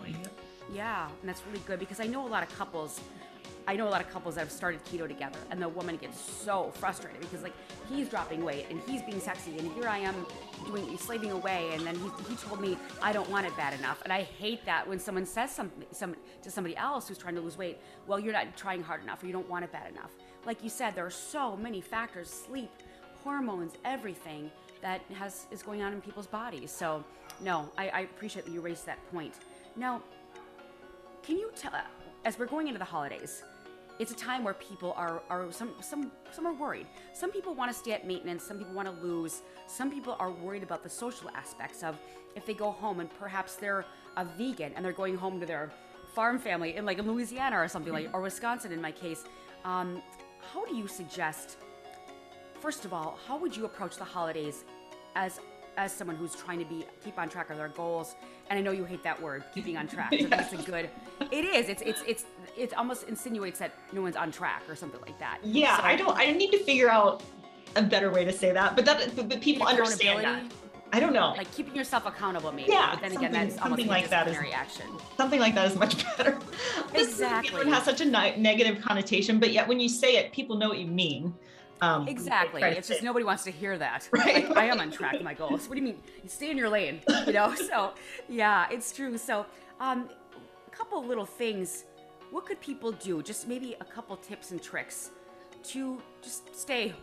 [0.73, 2.99] Yeah, and that's really good because I know a lot of couples.
[3.69, 6.19] I know a lot of couples that have started keto together, and the woman gets
[6.19, 7.53] so frustrated because like
[7.89, 10.25] he's dropping weight and he's being sexy, and here I am
[10.65, 14.01] doing slaving away, and then he, he told me I don't want it bad enough,
[14.03, 17.41] and I hate that when someone says something some, to somebody else who's trying to
[17.41, 17.77] lose weight.
[18.07, 20.11] Well, you're not trying hard enough, or you don't want it bad enough.
[20.45, 22.71] Like you said, there are so many factors: sleep,
[23.23, 24.51] hormones, everything
[24.81, 26.71] that has is going on in people's bodies.
[26.71, 27.03] So,
[27.41, 29.33] no, I, I appreciate that you raised that point.
[29.75, 30.01] Now,
[31.23, 31.73] can you tell
[32.25, 33.43] as we're going into the holidays
[33.99, 37.71] it's a time where people are are some some some are worried some people want
[37.71, 40.89] to stay at maintenance some people want to lose some people are worried about the
[40.89, 41.99] social aspects of
[42.35, 43.85] if they go home and perhaps they're
[44.17, 45.71] a vegan and they're going home to their
[46.13, 49.23] farm family in like in louisiana or something like or wisconsin in my case
[49.65, 50.01] um,
[50.53, 51.57] how do you suggest
[52.67, 54.65] first of all how would you approach the holidays
[55.15, 55.39] as
[55.77, 58.15] as someone who's trying to be keep on track of their goals
[58.49, 60.09] and i know you hate that word keeping on track.
[60.11, 60.89] It's a good
[61.31, 62.25] it is it's it's it's
[62.57, 65.95] it almost insinuates that no one's on track or something like that Yeah, So- I
[65.95, 66.17] don't.
[66.17, 67.23] I need to figure out
[67.77, 70.43] a better way to say that, but that but, but people understand that.
[70.91, 71.29] I don't know.
[71.37, 74.37] like keeping yourself accountable maybe Yeah, but then again something- that's something like that is-
[74.63, 76.37] action Something like that is much better.
[76.93, 77.61] Exactly.
[77.61, 78.05] It has such a
[78.51, 81.33] negative connotation, but yet when you say it, people know what you mean.
[81.81, 82.61] Um, Exactly.
[82.63, 84.09] It's just nobody wants to hear that.
[84.13, 84.47] Right.
[84.49, 85.67] Like, I am on track with my goals.
[85.69, 85.99] What do you mean?
[86.23, 87.53] You stay in your lane, you know?
[87.69, 87.93] So,
[88.29, 89.17] yeah, it's true.
[89.17, 89.45] So,
[89.79, 90.09] um,
[90.67, 91.85] a couple little things.
[92.31, 93.21] What could people do?
[93.21, 95.11] Just maybe a couple tips and tricks
[95.65, 96.93] to just stay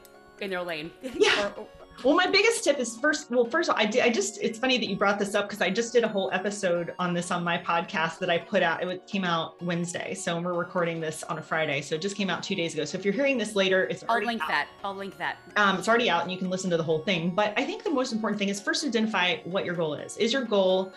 [0.41, 0.91] in their lane.
[1.15, 1.47] Yeah.
[1.57, 1.69] Or- or-
[2.03, 3.31] Well, my biggest tip is first.
[3.31, 4.03] Well, first of all, I did.
[4.03, 4.39] I just.
[4.43, 7.15] It's funny that you brought this up because I just did a whole episode on
[7.15, 8.83] this on my podcast that I put out.
[8.83, 11.81] It came out Wednesday, so we're recording this on a Friday.
[11.81, 12.85] So it just came out two days ago.
[12.85, 14.49] So if you're hearing this later, it's I'll link out.
[14.49, 14.69] that.
[14.83, 15.39] I'll link that.
[15.57, 17.31] um, it's already out and you can listen to the whole thing.
[17.31, 20.17] But I think the most important thing is first identify what your goal is.
[20.17, 20.93] Is your goal?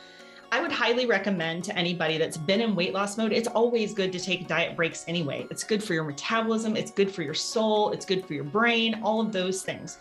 [0.49, 4.13] I would highly recommend to anybody that's been in weight loss mode, it's always good
[4.13, 5.45] to take diet breaks anyway.
[5.51, 9.01] It's good for your metabolism, it's good for your soul, it's good for your brain,
[9.03, 9.97] all of those things.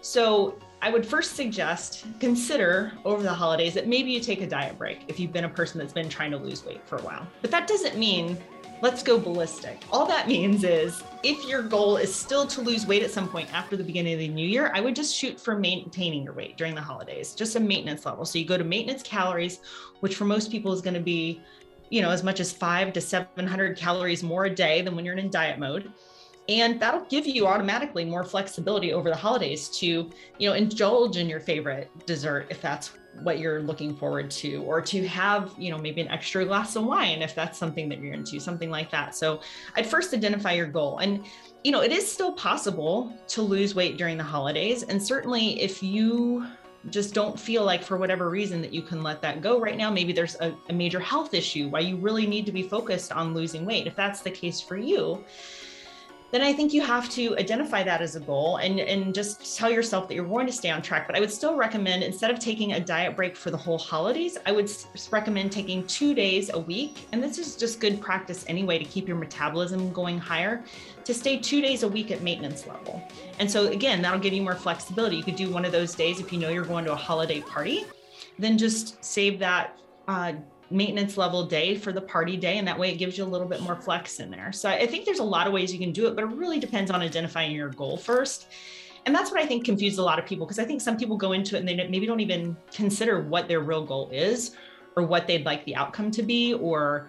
[0.00, 4.78] So I would first suggest consider over the holidays that maybe you take a diet
[4.78, 7.26] break if you've been a person that's been trying to lose weight for a while.
[7.42, 8.38] But that doesn't mean
[8.80, 9.82] let's go ballistic.
[9.90, 13.52] All that means is if your goal is still to lose weight at some point
[13.52, 16.56] after the beginning of the new year, I would just shoot for maintaining your weight
[16.56, 18.24] during the holidays, just a maintenance level.
[18.24, 19.60] So you go to maintenance calories,
[20.00, 21.42] which for most people is going to be,
[21.90, 25.16] you know, as much as five to 700 calories more a day than when you're
[25.16, 25.92] in diet mode
[26.48, 31.28] and that'll give you automatically more flexibility over the holidays to you know indulge in
[31.28, 35.78] your favorite dessert if that's what you're looking forward to or to have you know
[35.78, 39.14] maybe an extra glass of wine if that's something that you're into something like that.
[39.14, 39.40] So
[39.76, 40.98] i'd first identify your goal.
[40.98, 41.24] And
[41.64, 44.82] you know it is still possible to lose weight during the holidays.
[44.84, 46.46] And certainly if you
[46.90, 49.90] just don't feel like for whatever reason that you can let that go right now
[49.90, 53.34] maybe there's a, a major health issue why you really need to be focused on
[53.34, 53.86] losing weight.
[53.86, 55.24] If that's the case for you
[56.30, 59.70] then I think you have to identify that as a goal and, and just tell
[59.70, 61.06] yourself that you're going to stay on track.
[61.06, 64.36] But I would still recommend instead of taking a diet break for the whole holidays,
[64.44, 64.70] I would
[65.10, 67.06] recommend taking two days a week.
[67.12, 70.62] And this is just good practice anyway to keep your metabolism going higher,
[71.04, 73.02] to stay two days a week at maintenance level.
[73.38, 75.16] And so, again, that'll give you more flexibility.
[75.16, 77.40] You could do one of those days if you know you're going to a holiday
[77.40, 77.86] party,
[78.38, 79.78] then just save that.
[80.06, 80.34] Uh,
[80.70, 82.58] maintenance level day for the party day.
[82.58, 84.52] And that way it gives you a little bit more flex in there.
[84.52, 86.58] So I think there's a lot of ways you can do it, but it really
[86.58, 88.48] depends on identifying your goal first.
[89.06, 91.16] And that's what I think confuses a lot of people because I think some people
[91.16, 94.54] go into it and they maybe don't even consider what their real goal is
[94.96, 97.08] or what they'd like the outcome to be or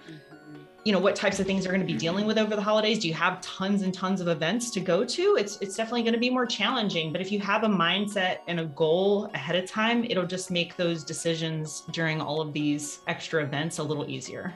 [0.85, 2.99] you know what types of things are going to be dealing with over the holidays.
[2.99, 5.35] Do you have tons and tons of events to go to?
[5.37, 8.59] It's it's definitely going to be more challenging but if you have a mindset and
[8.59, 13.43] a goal ahead of time it'll just make those decisions during all of these extra
[13.43, 14.53] events a little easier.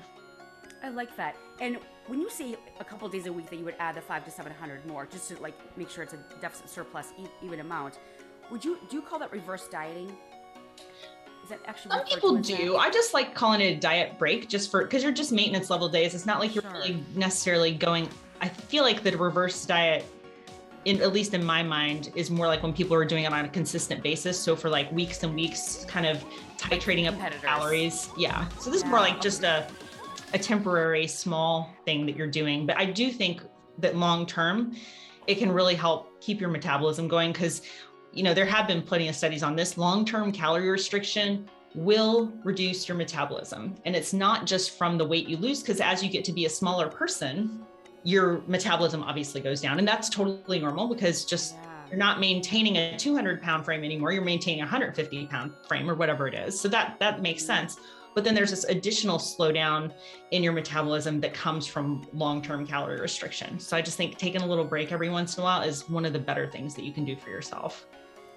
[0.81, 1.37] I like that.
[1.59, 4.25] And when you say a couple days a week that you would add the five
[4.25, 7.99] to seven hundred more just to like make sure it's a deficit surplus even amount
[8.51, 10.11] would you do you call that reverse dieting
[11.43, 12.77] is that actually some people do?
[12.77, 15.89] I just like calling it a diet break, just for because you're just maintenance level
[15.89, 16.15] days.
[16.15, 16.71] It's not like you're sure.
[16.71, 18.07] really necessarily going.
[18.41, 20.05] I feel like the reverse diet
[20.85, 23.45] in, at least in my mind, is more like when people are doing it on
[23.45, 24.39] a consistent basis.
[24.39, 26.23] So for like weeks and weeks, kind of
[26.57, 28.09] titrating up calories.
[28.17, 28.47] Yeah.
[28.59, 28.85] So this yeah.
[28.87, 29.67] is more like just a
[30.33, 32.65] a temporary small thing that you're doing.
[32.65, 33.41] But I do think
[33.79, 34.75] that long term,
[35.27, 37.61] it can really help keep your metabolism going because
[38.13, 39.77] you know, there have been plenty of studies on this.
[39.77, 43.75] Long term calorie restriction will reduce your metabolism.
[43.85, 46.45] And it's not just from the weight you lose, because as you get to be
[46.45, 47.65] a smaller person,
[48.03, 49.79] your metabolism obviously goes down.
[49.79, 51.87] And that's totally normal because just yeah.
[51.89, 54.11] you're not maintaining a 200 pound frame anymore.
[54.11, 56.59] You're maintaining a 150 pound frame or whatever it is.
[56.59, 57.53] So that that makes mm-hmm.
[57.53, 57.77] sense.
[58.13, 59.91] But then there's this additional slowdown
[60.29, 63.59] in your metabolism that comes from long term calorie restriction.
[63.59, 66.05] So I just think taking a little break every once in a while is one
[66.05, 67.87] of the better things that you can do for yourself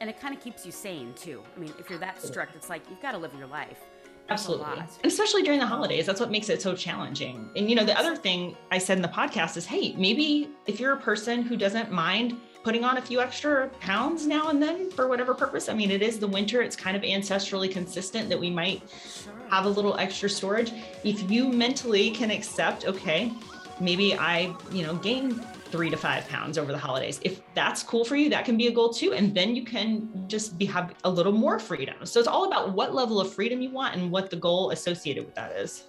[0.00, 1.42] and it kind of keeps you sane too.
[1.56, 3.80] I mean, if you're that strict, it's like you've got to live your life.
[4.28, 4.66] Absolutely.
[4.66, 7.48] And especially during the holidays, that's what makes it so challenging.
[7.54, 10.80] And you know, the other thing I said in the podcast is, hey, maybe if
[10.80, 14.90] you're a person who doesn't mind putting on a few extra pounds now and then
[14.90, 15.68] for whatever purpose.
[15.68, 19.32] I mean, it is the winter, it's kind of ancestrally consistent that we might sure.
[19.50, 20.72] have a little extra storage.
[21.04, 23.32] If you mentally can accept, okay,
[23.78, 27.20] maybe I, you know, gain three to five pounds over the holidays.
[27.22, 29.12] If that's cool for you, that can be a goal too.
[29.12, 32.04] And then you can just be have a little more freedom.
[32.04, 35.24] So it's all about what level of freedom you want and what the goal associated
[35.24, 35.84] with that is.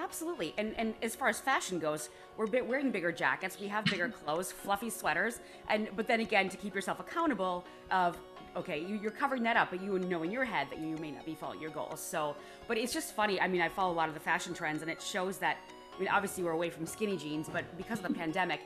[0.00, 0.52] Absolutely.
[0.58, 4.52] And and as far as fashion goes, we're wearing bigger jackets, we have bigger clothes,
[4.62, 8.18] fluffy sweaters, and but then again, to keep yourself accountable of
[8.56, 11.10] okay, you, are covering that up, but you know in your head that you may
[11.10, 11.98] not be following your goals.
[11.98, 12.36] So,
[12.68, 13.40] but it's just funny.
[13.40, 15.56] I mean, I follow a lot of the fashion trends, and it shows that.
[15.94, 18.60] I mean, obviously we're away from skinny jeans, but because of the pandemic,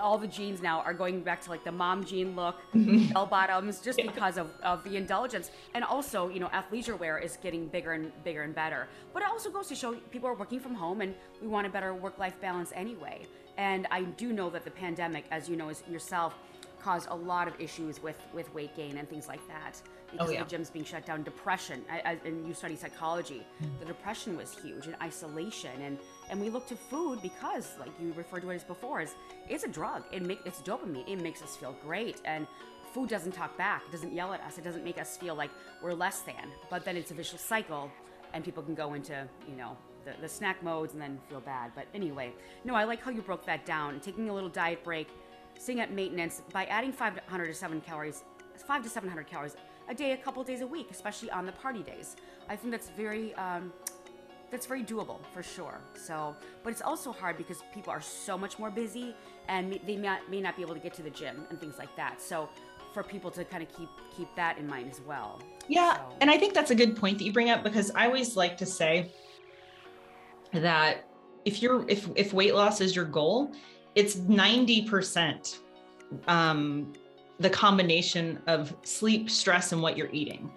[0.00, 3.12] all the jeans now are going back to like the mom jean look, mm-hmm.
[3.12, 5.50] bell bottoms, just because of, of the indulgence.
[5.74, 8.88] And also, you know, athleisure wear is getting bigger and bigger and better.
[9.12, 11.70] But it also goes to show people are working from home and we want a
[11.70, 13.26] better work life balance anyway.
[13.56, 16.34] And I do know that the pandemic, as you know as yourself,
[16.80, 19.80] caused a lot of issues with, with weight gain and things like that
[20.12, 20.44] because oh, yeah.
[20.44, 21.22] the gyms being shut down.
[21.22, 23.78] Depression, I, I, and you study psychology, mm.
[23.78, 25.70] the depression was huge and isolation.
[25.82, 25.98] And,
[26.30, 29.14] and we look to food because, like you referred to it as before, is
[29.48, 30.04] it's a drug.
[30.12, 31.08] It make, it's dopamine.
[31.08, 32.20] It makes us feel great.
[32.24, 32.46] And
[32.92, 33.82] food doesn't talk back.
[33.88, 34.58] It doesn't yell at us.
[34.58, 35.50] It doesn't make us feel like
[35.82, 36.50] we're less than.
[36.68, 37.90] But then it's a vicious cycle,
[38.32, 41.72] and people can go into, you know, the, the snack modes and then feel bad.
[41.74, 42.32] But anyway,
[42.64, 44.00] no, I like how you broke that down.
[44.00, 45.08] Taking a little diet break,
[45.58, 48.24] staying at maintenance by adding 500 to 7 calories,
[48.66, 49.56] 5 to 700 calories
[49.90, 52.16] a day, a couple days a week, especially on the party days.
[52.48, 53.72] I think that's very um,
[54.50, 55.80] that's very doable for sure.
[55.94, 59.14] So, but it's also hard because people are so much more busy
[59.48, 61.78] and they may not, may not be able to get to the gym and things
[61.78, 62.20] like that.
[62.22, 62.48] So,
[62.92, 65.40] for people to kind of keep keep that in mind as well.
[65.68, 66.16] Yeah, so.
[66.20, 68.56] and I think that's a good point that you bring up because I always like
[68.58, 69.12] to say
[70.52, 71.04] that
[71.44, 73.52] if you're if if weight loss is your goal,
[73.94, 75.58] it's 90%
[76.26, 76.92] um,
[77.40, 80.52] the combination of sleep, stress, and what you're eating.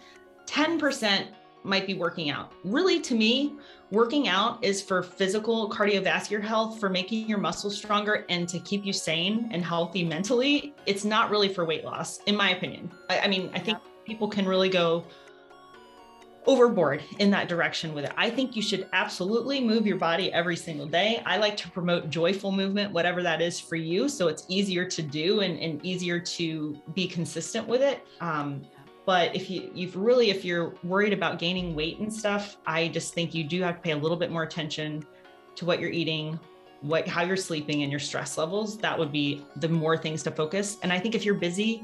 [0.46, 1.28] 10%
[1.64, 2.52] might be working out.
[2.66, 3.56] Really, to me,
[3.90, 8.86] working out is for physical cardiovascular health, for making your muscles stronger, and to keep
[8.86, 10.76] you sane and healthy mentally.
[10.86, 12.92] It's not really for weight loss, in my opinion.
[13.10, 15.06] I, I mean, I think people can really go
[16.46, 18.12] overboard in that direction with it.
[18.18, 21.22] I think you should absolutely move your body every single day.
[21.26, 24.10] I like to promote joyful movement, whatever that is for you.
[24.10, 28.06] So it's easier to do and, and easier to be consistent with it.
[28.20, 28.66] Um,
[29.06, 33.14] but if you you've really if you're worried about gaining weight and stuff, I just
[33.14, 35.06] think you do have to pay a little bit more attention
[35.56, 36.40] to what you're eating,
[36.82, 38.78] what how you're sleeping and your stress levels.
[38.78, 40.78] That would be the more things to focus.
[40.84, 41.84] And I think if you're busy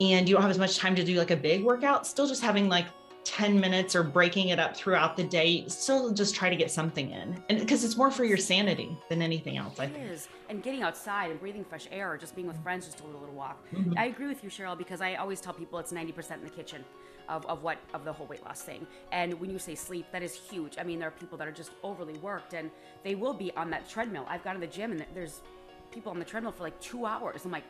[0.00, 2.42] and you don't have as much time to do like a big workout, still just
[2.42, 2.86] having like
[3.26, 7.10] 10 minutes or breaking it up throughout the day, still just try to get something
[7.10, 7.42] in.
[7.48, 10.10] And because it's more for your sanity than anything else, I think.
[10.12, 10.28] is.
[10.48, 13.10] And getting outside and breathing fresh air or just being with friends just to do
[13.10, 13.66] a little walk.
[13.74, 13.98] Mm-hmm.
[13.98, 16.84] I agree with you, Cheryl, because I always tell people it's 90% in the kitchen
[17.28, 18.86] of, of what of the whole weight loss thing.
[19.10, 20.76] And when you say sleep, that is huge.
[20.78, 22.70] I mean, there are people that are just overly worked and
[23.02, 24.24] they will be on that treadmill.
[24.28, 25.42] I've gone to the gym and there's
[25.90, 27.44] people on the treadmill for like two hours.
[27.44, 27.64] I'm like,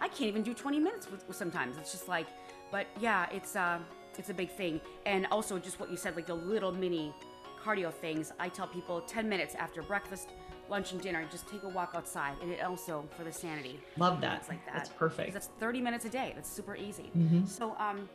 [0.00, 1.78] I can't even do 20 minutes with, with sometimes.
[1.78, 2.28] It's just like,
[2.70, 3.80] but yeah, it's uh,
[4.18, 4.80] it's a big thing.
[5.06, 7.14] And also just what you said, like the little mini
[7.62, 8.32] cardio things.
[8.38, 10.30] I tell people 10 minutes after breakfast,
[10.68, 12.36] lunch, and dinner, just take a walk outside.
[12.42, 13.80] And it also for the sanity.
[13.96, 14.38] Love that.
[14.40, 14.74] It's like that.
[14.74, 15.28] That's perfect.
[15.28, 15.34] Mm-hmm.
[15.34, 16.32] That's 30 minutes a day.
[16.34, 17.10] That's super easy.
[17.46, 18.08] So, um,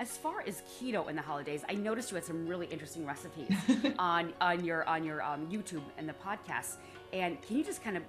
[0.00, 3.54] as far as keto in the holidays, I noticed you had some really interesting recipes
[3.98, 6.78] on on your on your um, YouTube and the podcast.
[7.12, 8.02] And can you just kind of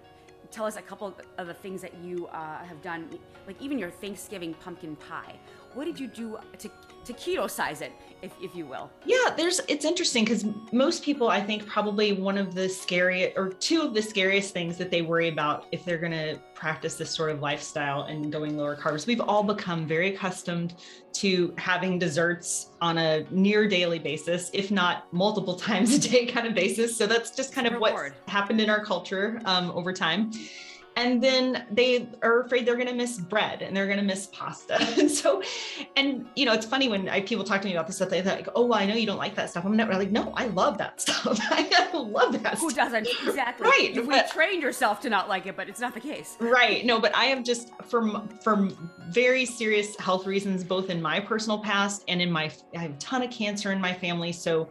[0.49, 3.09] tell us a couple of the things that you uh, have done,
[3.45, 5.35] like even your Thanksgiving pumpkin pie?
[5.73, 6.69] What did you do to
[7.05, 8.89] to keto size it, if, if you will?
[9.05, 13.49] Yeah, there's it's interesting because most people, I think, probably one of the scary or
[13.49, 17.11] two of the scariest things that they worry about if they're going to practice this
[17.11, 19.05] sort of lifestyle and going lower carbs.
[19.05, 20.75] We've all become very accustomed
[21.13, 26.47] to having desserts on a near daily basis, if not multiple times a day kind
[26.47, 26.95] of basis.
[26.95, 28.13] So that's just kind of what's Reward.
[28.27, 30.31] happened in our culture um, over time.
[30.95, 34.27] And then they are afraid they're going to miss bread and they're going to miss
[34.27, 34.77] pasta.
[35.03, 35.41] And so,
[35.95, 38.23] and you know, it's funny when I, people talk to me about this stuff, they're
[38.23, 39.65] like, oh, well, I know you don't like that stuff.
[39.65, 41.39] I'm never like, no, I love that stuff.
[41.41, 42.59] I love that stuff.
[42.59, 42.91] Who stuff.
[42.91, 43.07] doesn't?
[43.27, 43.65] Exactly.
[43.67, 46.37] Right, We but- trained yourself to not like it, but it's not the case.
[46.39, 46.85] Right.
[46.85, 51.59] No, but I have just from from very serious health reasons, both in my personal
[51.59, 54.31] past and in my I have a ton of cancer in my family.
[54.31, 54.69] So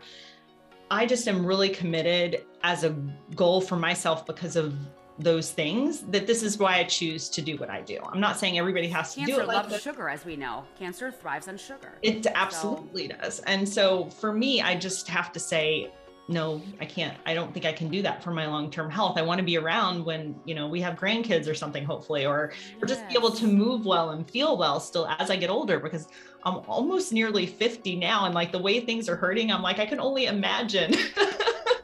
[0.90, 2.90] I just am really committed as a
[3.34, 4.74] goal for myself because of
[5.18, 7.98] those things that this is why I choose to do what I do.
[8.12, 9.82] I'm not saying everybody has to do Cancer it like loves this.
[9.82, 10.64] sugar, as we know.
[10.78, 11.98] Cancer thrives on sugar.
[12.02, 13.40] It absolutely does.
[13.40, 15.90] And so for me, I just have to say,
[16.28, 17.16] no, I can't.
[17.26, 19.18] I don't think I can do that for my long-term health.
[19.18, 22.52] I want to be around when, you know, we have grandkids or something, hopefully, or
[22.80, 25.80] or just be able to move well and feel well still as I get older
[25.80, 26.08] because
[26.44, 28.24] I'm almost nearly 50 now.
[28.24, 30.92] And like the way things are hurting, I'm like, I can only imagine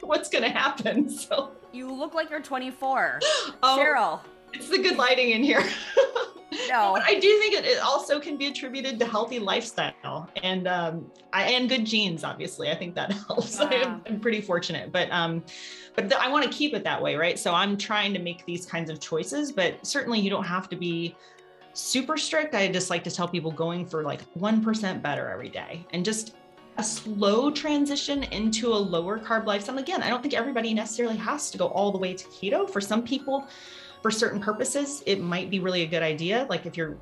[0.09, 1.09] what's gonna happen.
[1.18, 3.20] So You look like you're 24.
[3.62, 3.78] Oh.
[3.78, 4.20] Cheryl.
[4.52, 5.62] it's the good lighting in here.
[6.66, 6.94] No.
[6.94, 11.11] But I do think it, it also can be attributed to healthy lifestyle and um,
[11.32, 12.24] I, and good genes.
[12.24, 13.61] Obviously, I think that helps.
[13.61, 15.44] I am, I'm pretty fortunate, but um,
[15.94, 17.38] but th- I want to keep it that way, right?
[17.38, 20.76] So I'm trying to make these kinds of choices, but certainly you don't have to
[20.76, 21.14] be
[21.74, 22.54] super strict.
[22.54, 26.02] I just like to tell people going for like one percent better every day and
[26.04, 26.34] just
[26.78, 29.78] a slow transition into a lower carb lifestyle.
[29.78, 32.70] Again, I don't think everybody necessarily has to go all the way to keto.
[32.70, 33.48] For some people,
[34.00, 36.46] for certain purposes, it might be really a good idea.
[36.48, 36.96] Like if you're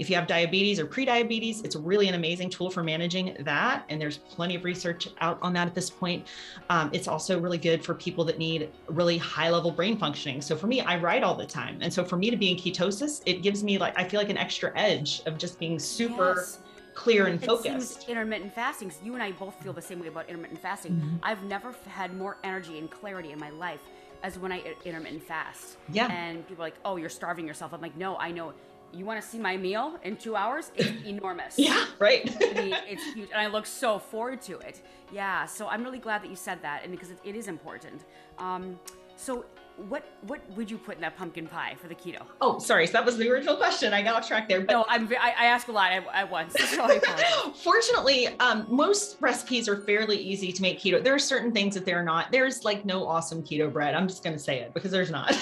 [0.00, 3.84] if you have diabetes or pre-diabetes, it's really an amazing tool for managing that.
[3.90, 6.26] And there's plenty of research out on that at this point.
[6.70, 10.40] Um, it's also really good for people that need really high level brain functioning.
[10.40, 11.76] So for me, I write all the time.
[11.82, 14.30] And so for me to be in ketosis, it gives me like, I feel like
[14.30, 16.60] an extra edge of just being super Yes.
[17.02, 17.94] Clear and It focused.
[17.94, 18.92] seems intermittent fasting.
[19.02, 20.92] You and I both feel the same way about intermittent fasting.
[20.92, 21.16] Mm-hmm.
[21.22, 23.80] I've never had more energy and clarity in my life
[24.22, 25.76] as when I i- intermittent fast.
[25.90, 26.08] Yeah.
[26.12, 28.52] And people are like, "Oh, you're starving yourself." I'm like, "No, I know.
[28.92, 30.72] You want to see my meal in two hours?
[30.74, 31.58] It's enormous.
[31.58, 32.22] yeah, right.
[32.42, 34.76] I mean, it's huge, and I look so forward to it.
[35.12, 38.04] Yeah, so I'm really glad that you said that, and because it, it is important.
[38.38, 38.78] Um,
[39.16, 39.44] so,
[39.88, 42.22] what what would you put in that pumpkin pie for the keto?
[42.40, 42.86] oh, sorry.
[42.86, 43.92] So that was the original question.
[43.92, 44.60] I got off track there.
[44.60, 47.00] But No, I'm I, I ask a lot at, at once, so
[47.54, 51.02] Fortunately, um, most recipes are fairly easy to make keto.
[51.02, 52.30] There are certain things that they're not.
[52.30, 53.94] There's like no awesome keto bread.
[53.94, 55.30] I'm just going to say it because there's not.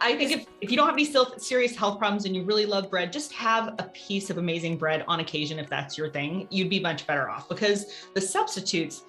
[0.00, 2.90] I think if, if you don't have any serious health problems and you really love
[2.90, 6.46] bread, just have a piece of amazing bread on occasion if that's your thing.
[6.50, 9.04] You'd be much better off because the substitutes,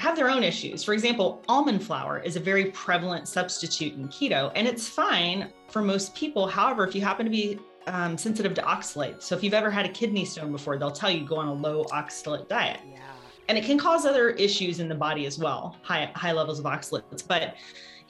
[0.00, 0.82] have their own issues.
[0.82, 5.82] For example, almond flour is a very prevalent substitute in keto, and it's fine for
[5.82, 6.46] most people.
[6.46, 9.84] However, if you happen to be um, sensitive to oxalate, so if you've ever had
[9.84, 12.80] a kidney stone before, they'll tell you go on a low oxalate diet.
[12.90, 13.00] Yeah.
[13.48, 16.64] And it can cause other issues in the body as well, high high levels of
[16.64, 17.26] oxalates.
[17.26, 17.56] But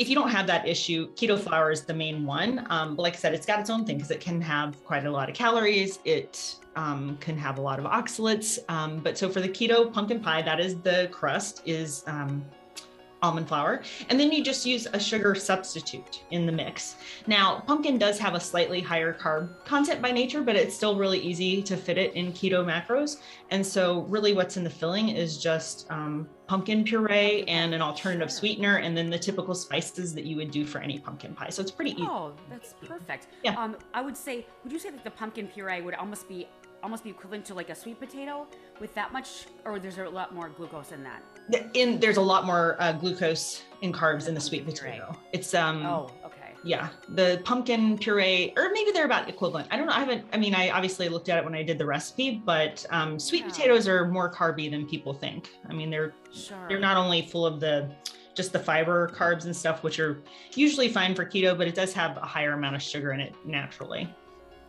[0.00, 2.66] if you don't have that issue, keto flour is the main one.
[2.70, 5.04] Um, but like I said, it's got its own thing because it can have quite
[5.04, 5.98] a lot of calories.
[6.06, 8.58] It um, can have a lot of oxalates.
[8.70, 12.42] Um, but so for the keto pumpkin pie, that is the crust is um,
[13.22, 13.82] almond flour.
[14.08, 16.96] And then you just use a sugar substitute in the mix.
[17.26, 21.18] Now, pumpkin does have a slightly higher carb content by nature, but it's still really
[21.18, 23.18] easy to fit it in keto macros.
[23.50, 28.28] And so, really, what's in the filling is just um, pumpkin puree and an alternative
[28.32, 31.48] sweetener, and then the typical spices that you would do for any pumpkin pie.
[31.48, 32.02] So, it's pretty easy.
[32.02, 33.28] Oh, that's perfect.
[33.44, 33.54] Yeah.
[33.54, 36.48] Um, I would say, would you say that the pumpkin puree would almost be
[36.82, 38.48] almost be equivalent to like a sweet potato
[38.80, 41.22] with that much, or there's a lot more glucose in that?
[41.74, 45.16] In there's a lot more uh, glucose in carbs in the sweet potato.
[45.32, 46.10] It's um Oh.
[46.62, 50.36] Yeah the pumpkin puree or maybe they're about equivalent i don't know i haven't i
[50.36, 53.48] mean i obviously looked at it when i did the recipe but um, sweet Yeah.
[53.48, 56.66] potatoes are more carby than people think i mean they're Sure.
[56.68, 57.90] they're not only full of the
[58.34, 60.22] just the fiber carbs and stuff which are
[60.54, 63.34] usually fine for keto but it does have a higher amount of sugar in it
[63.44, 64.08] naturally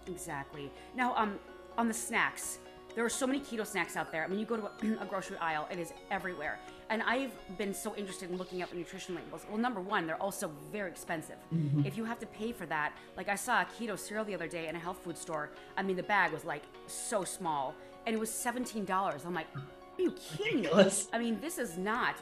[0.08, 0.72] Exactly.
[0.96, 1.40] Now, um,
[1.78, 2.58] on the snacks,
[2.96, 4.24] there are so many keto snacks out there.
[4.24, 6.60] I mean, you go to a, a grocery aisle, it is everywhere.
[6.92, 9.46] And I've been so interested in looking up the nutrition labels.
[9.50, 11.38] Well, number one, they're also very expensive.
[11.56, 11.86] Mm-hmm.
[11.86, 14.48] If you have to pay for that, like I saw a keto cereal the other
[14.48, 15.52] day in a health food store.
[15.78, 17.74] I mean, the bag was like so small,
[18.06, 19.22] and it was seventeen dollars.
[19.26, 20.70] I'm like, are you kidding me?
[21.14, 22.16] I mean, this is not.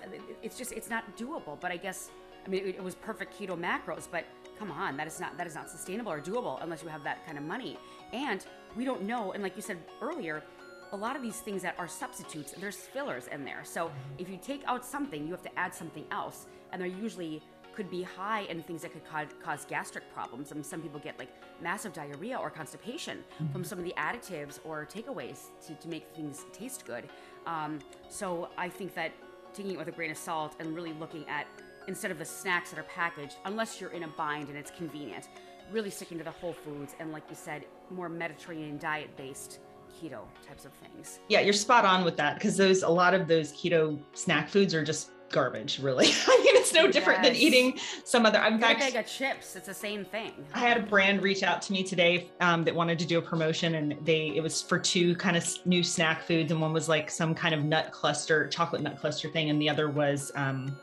[0.43, 1.59] It's just it's not doable.
[1.59, 2.11] But I guess
[2.45, 4.25] I mean it, it was perfect keto macros, but
[4.59, 7.25] come on, that is not that is not sustainable or doable unless you have that
[7.25, 7.79] kind of money.
[8.13, 8.45] And
[8.75, 9.31] we don't know.
[9.31, 10.43] And like you said earlier,
[10.91, 13.61] a lot of these things that are substitutes, there's fillers in there.
[13.63, 17.41] So if you take out something, you have to add something else, and they're usually
[17.73, 20.51] could be high in things that could cause, cause gastric problems.
[20.51, 21.29] I mean, some people get like
[21.61, 23.23] massive diarrhea or constipation
[23.53, 27.07] from some of the additives or takeaways to, to make things taste good.
[27.45, 27.79] Um,
[28.09, 29.11] so I think that
[29.53, 31.47] taking it with a grain of salt and really looking at
[31.87, 35.29] instead of the snacks that are packaged, unless you're in a bind and it's convenient,
[35.71, 39.59] really sticking to the whole foods and, like you said, more Mediterranean diet based
[39.99, 41.19] keto types of things.
[41.29, 44.73] yeah you're spot on with that because those a lot of those keto snack foods
[44.73, 48.79] are just garbage really i mean it's no different than eating some other in fact
[48.79, 50.31] bag of chips, it's the same thing.
[50.53, 53.21] I had a brand reach out to me today um, that wanted to do a
[53.21, 56.89] promotion, and they it was for two kind of new snack foods, and one was
[56.89, 60.77] like some kind of nut cluster, chocolate nut cluster thing, and the other was um,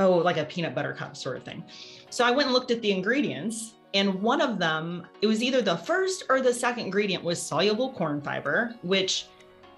[0.00, 1.64] oh, like a peanut butter cup sort of thing.
[2.10, 5.62] So I went and looked at the ingredients, and one of them, it was either
[5.62, 9.26] the first or the second ingredient was soluble corn fiber, which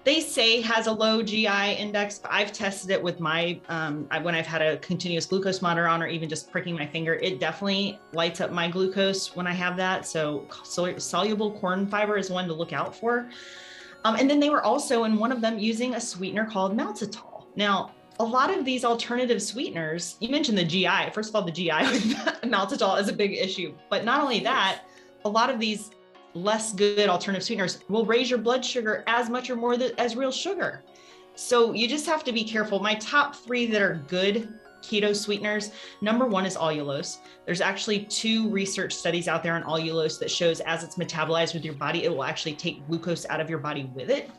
[0.03, 4.33] they say has a low GI index, but I've tested it with my um, when
[4.33, 7.15] I've had a continuous glucose monitor on, or even just pricking my finger.
[7.15, 10.07] It definitely lights up my glucose when I have that.
[10.07, 13.29] So, sol- soluble corn fiber is one to look out for.
[14.05, 17.47] Um, and then they were also in one of them using a sweetener called maltitol.
[17.55, 21.11] Now, a lot of these alternative sweeteners, you mentioned the GI.
[21.13, 22.03] First of all, the GI with
[22.43, 24.81] maltitol is a big issue, but not only that,
[25.25, 25.91] a lot of these
[26.33, 30.15] less good alternative sweeteners will raise your blood sugar as much or more th- as
[30.15, 30.83] real sugar.
[31.35, 32.79] So you just have to be careful.
[32.79, 37.19] My top three that are good keto sweeteners number one is allulose.
[37.45, 41.63] There's actually two research studies out there on allulose that shows as it's metabolized with
[41.63, 44.29] your body, it will actually take glucose out of your body with it.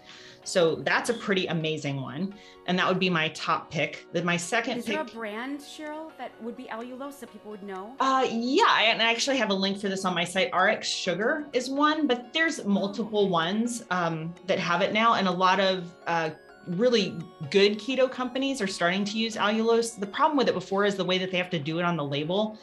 [0.45, 2.34] So that's a pretty amazing one.
[2.66, 4.07] And that would be my top pick.
[4.12, 4.95] Then my second Is pick.
[4.95, 7.95] there a brand, Cheryl, that would be allulose that people would know?
[8.01, 10.51] Uh, yeah, I- and I actually have a link for this on my site.
[10.55, 15.32] RX Sugar is one, but there's multiple ones um, that have it now, and a
[15.32, 16.30] lot of uh,
[16.66, 17.16] really
[17.51, 19.99] good keto companies are starting to use allulose.
[19.99, 21.97] The problem with it before is the way that they have to do it on
[21.97, 22.59] the label.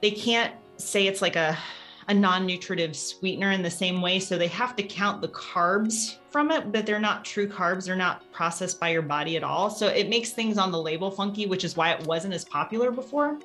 [0.00, 1.58] They can't say it's like a
[2.08, 6.50] a non-nutritive sweetener in the same way, so they have to count the carbs from
[6.50, 7.84] it, but they're not true carbs.
[7.84, 9.68] They're not processed by your body at all.
[9.68, 12.90] So it makes things on the label funky, which is why it wasn't as popular
[12.90, 13.38] before.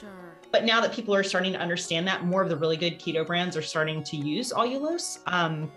[0.00, 0.08] Sure.
[0.50, 3.26] But now that people are starting to understand that, more of the really good keto
[3.26, 5.18] brands are starting to use allulose.
[5.26, 5.70] Um,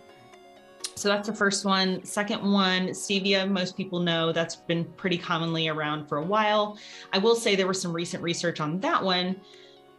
[0.95, 2.03] so that's the first one.
[2.05, 3.49] Second one, stevia.
[3.49, 6.77] Most people know that's been pretty commonly around for a while.
[7.11, 9.41] I will say there was some recent research on that one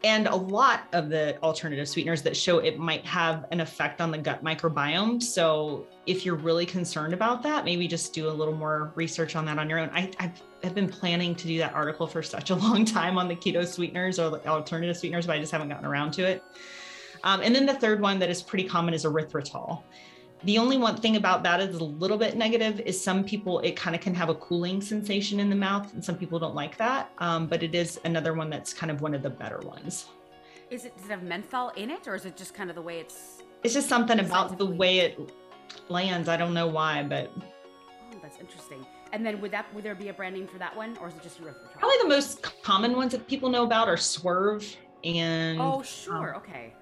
[0.02, 4.10] and a lot of the alternative sweeteners that show it might have an effect on
[4.10, 5.22] the gut microbiome.
[5.22, 9.44] So if you're really concerned about that, maybe just do a little more research on
[9.44, 9.90] that on your own.
[9.92, 13.28] I, I've, I've been planning to do that article for such a long time on
[13.28, 16.42] the keto sweeteners or the alternative sweeteners, but I just haven't gotten around to it.
[17.22, 19.82] Um, and then the third one that is pretty common is erythritol.
[20.44, 23.76] The only one thing about that is a little bit negative is some people it
[23.76, 26.76] kind of can have a cooling sensation in the mouth and some people don't like
[26.78, 30.06] that um, but it is another one that's kind of one of the better ones
[30.70, 32.82] Is it does it have menthol in it, or is it just kind of the
[32.82, 33.42] way it's?
[33.62, 35.18] it's just something about the way it
[35.88, 37.30] lands i don't know why but
[38.12, 38.84] Oh, that's interesting.
[39.12, 41.14] And then would that would there be a brand name for that one, or is
[41.14, 44.64] it just your probably the most common ones that people know about are swerve
[45.04, 46.34] and Oh, sure.
[46.36, 46.72] Okay.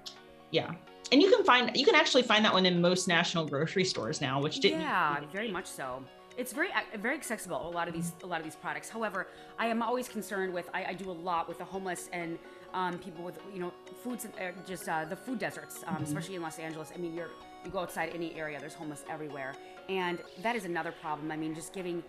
[0.49, 0.71] yeah
[1.11, 4.21] and you can find you can actually find that one in most national grocery stores
[4.21, 6.03] now which didn't Yeah, very much so.
[6.37, 7.67] It's very very accessible.
[7.67, 8.89] A lot of these a lot of these products.
[8.89, 10.69] However, I am always concerned with.
[10.73, 12.39] I, I do a lot with the homeless and
[12.73, 16.41] um, people with you know foods uh, just uh, the food deserts, um, especially in
[16.41, 16.91] Los Angeles.
[16.95, 17.29] I mean, you're
[17.65, 19.53] you go outside any area, there's homeless everywhere,
[19.89, 21.31] and that is another problem.
[21.31, 22.03] I mean, just giving.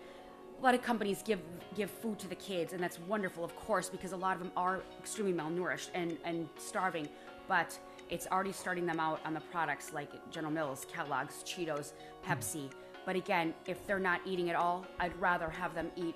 [0.59, 1.39] A lot of companies give
[1.75, 4.51] give food to the kids, and that's wonderful, of course, because a lot of them
[4.55, 7.09] are extremely malnourished and and starving.
[7.47, 7.77] But
[8.11, 11.93] it's already starting them out on the products like General Mills, Kellogg's, Cheetos,
[12.27, 12.69] Pepsi.
[13.05, 16.13] But again, if they're not eating at all, I'd rather have them eat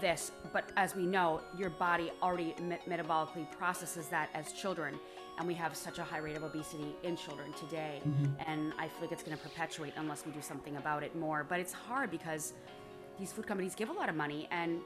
[0.00, 0.32] this.
[0.52, 4.98] But as we know, your body already me- metabolically processes that as children.
[5.38, 8.00] And we have such a high rate of obesity in children today.
[8.08, 8.50] Mm-hmm.
[8.50, 11.44] And I feel like it's going to perpetuate unless we do something about it more.
[11.46, 12.54] But it's hard because
[13.18, 14.80] these food companies give a lot of money and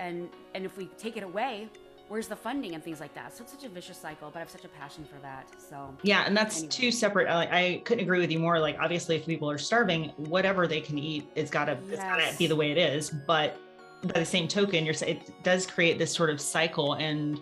[0.00, 1.68] and and if we take it away
[2.08, 4.40] where's the funding and things like that so it's such a vicious cycle but i
[4.40, 6.70] have such a passion for that so Yeah, and that's Anyway.
[6.70, 7.28] two separate.
[7.28, 8.58] I, I couldn't agree with you more.
[8.58, 12.46] Like, obviously, if people are starving, whatever they can eat, it's gotta, it's gotta be
[12.46, 13.10] the way it is.
[13.10, 13.56] But
[14.02, 17.40] by the same token, you're it does create this sort of cycle, and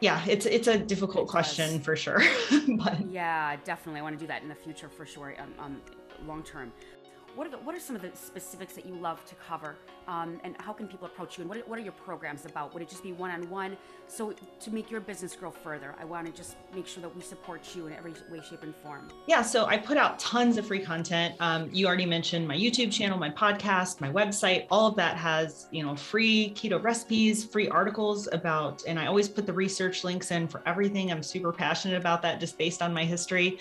[0.00, 1.84] yeah, it's it's a difficult It question does.
[1.84, 2.22] for sure.
[2.78, 5.80] but yeah definitely i want to do that in the future for sure um, um,
[6.26, 6.72] long term
[7.34, 9.76] what are, the, what are some of the specifics that you love to cover
[10.08, 12.72] um, and how can people approach you and what are, what are your programs about
[12.72, 13.76] would it just be one-on-one
[14.06, 17.22] so to make your business grow further i want to just make sure that we
[17.22, 20.66] support you in every way shape and form yeah, so I put out tons of
[20.66, 21.34] free content.
[21.40, 24.66] Um, you already mentioned my YouTube channel, my podcast, my website.
[24.70, 29.28] All of that has, you know, free keto recipes, free articles about, and I always
[29.28, 31.12] put the research links in for everything.
[31.12, 33.58] I'm super passionate about that just based on my history.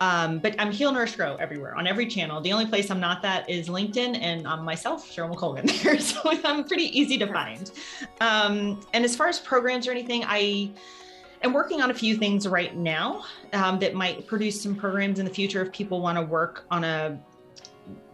[0.00, 2.40] Um, but I'm Heal Nourish Grow everywhere on every channel.
[2.40, 5.98] The only place I'm not that is LinkedIn and um, myself, Cheryl McColgan there.
[5.98, 7.70] So I'm pretty easy to find.
[8.20, 10.70] Um, and as far as programs or anything, I
[11.42, 15.24] am working on a few things right now um, that might produce some programs in
[15.24, 17.18] the future if people want to work on a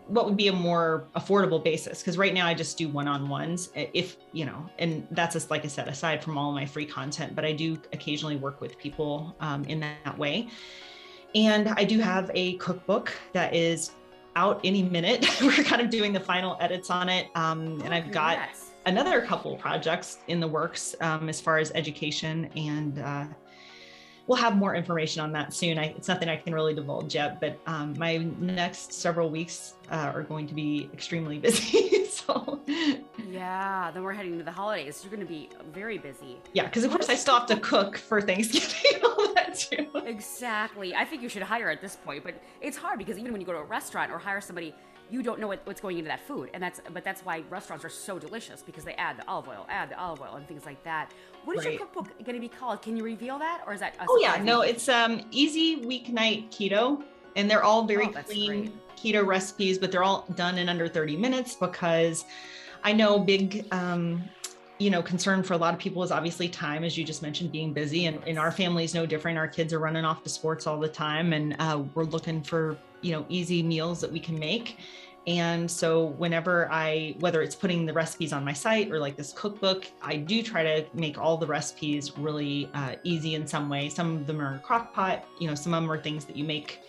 [0.06, 4.18] what would be a more affordable basis because right now i just do one-on-ones if
[4.32, 7.42] you know and that's just like i said aside from all my free content but
[7.42, 10.46] i do occasionally work with people um, in that way
[11.34, 13.92] and i do have a cookbook that is
[14.36, 15.24] out any minute.
[15.40, 18.70] We're kind of doing the final edits on it um, and i've got Congrats.
[18.86, 23.26] another couple projects in the works um, as far as education and uh,
[24.26, 25.78] we'll have more information on that soon.
[25.78, 30.10] I, it's nothing i can really divulge yet but um, my next several weeks uh,
[30.14, 32.03] are going to be extremely busy
[33.28, 36.84] yeah then we're heading to the holidays you're going to be very busy yeah because
[36.84, 40.94] of course i still have to cook for thanksgiving and all that too Exactly.
[40.94, 43.46] I think you should hire at this point, but it's hard because even when you
[43.46, 44.74] go to a restaurant or hire somebody,
[45.10, 47.84] you don't know what, what's going into that food, and that's but that's why restaurants
[47.84, 50.64] are so delicious because they add the olive oil, add the olive oil, and things
[50.64, 51.10] like that.
[51.44, 52.80] What is your cookbook going to be called?
[52.80, 53.96] Can you reveal that, or is that?
[53.96, 57.02] a oh yeah no it's um easy weeknight keto
[57.36, 61.16] and they're all very Oh, clean keto recipes but they're all done in under 30
[61.16, 62.24] minutes because
[62.84, 64.22] i know big um
[64.78, 67.52] you know concern for a lot of people is obviously time as you just mentioned
[67.52, 68.06] being busy.
[68.06, 69.38] And in our family is no different.
[69.38, 71.32] Our kids are running off to sports all the time.
[71.32, 74.78] And uh, we're looking for you know easy meals that we can make.
[75.26, 79.32] And so whenever i whether it's putting the recipes on my site or like this
[79.32, 83.88] cookbook i do try to make all the recipes really uh, easy in some way.
[83.88, 86.44] Some of them are crock pot you know some of them are things that you
[86.44, 86.80] make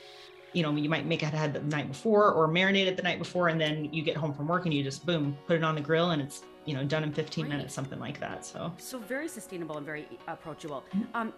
[0.55, 3.19] you know you might make it ahead the night before or marinate it the night
[3.19, 5.75] before and then you get home from work and you just boom put it on
[5.75, 7.49] the grill and it's you know done in 15 Great.
[7.55, 10.83] minutes something like that so So very sustainable and very approachable.
[10.95, 11.15] Mm-hmm.
[11.15, 11.33] Um,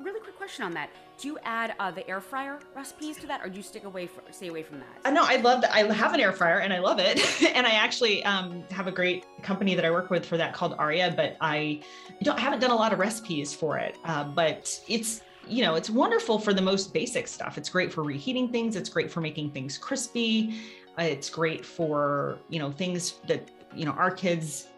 [0.00, 3.40] really quick question on that: Do you add uh, the air fryer recipes to that,
[3.42, 4.88] or do you stick away from stay away from that?
[5.04, 5.74] I know I love that.
[5.74, 7.18] I have an air fryer and I love it.
[7.54, 10.74] and I actually um, have a great company that I work with for that called
[10.78, 11.80] Aria, but I
[12.22, 13.96] don't haven't done a lot of recipes for it.
[14.04, 17.58] Uh, but it's you know it's wonderful for the most basic stuff.
[17.58, 18.76] It's great for reheating things.
[18.76, 20.54] It's great for making things crispy.
[20.98, 24.68] Uh, it's great for you know things that you know our kids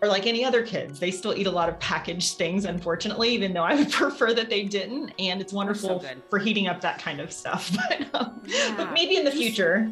[0.00, 1.00] are like any other kids.
[1.00, 4.48] They still eat a lot of packaged things, unfortunately, even though I would prefer that
[4.48, 5.10] they didn't.
[5.18, 6.22] And it's wonderful good.
[6.30, 7.76] for heating up that kind of stuff.
[7.88, 8.74] But, um, Yeah.
[8.76, 9.90] but maybe in the future.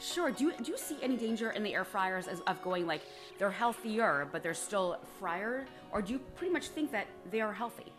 [0.00, 0.30] Sure.
[0.30, 3.02] Do you do you see any danger in the air fryers as, of going like
[3.38, 7.52] they're healthier, but they're still fryer, or do you pretty much think that they are
[7.52, 7.92] healthy?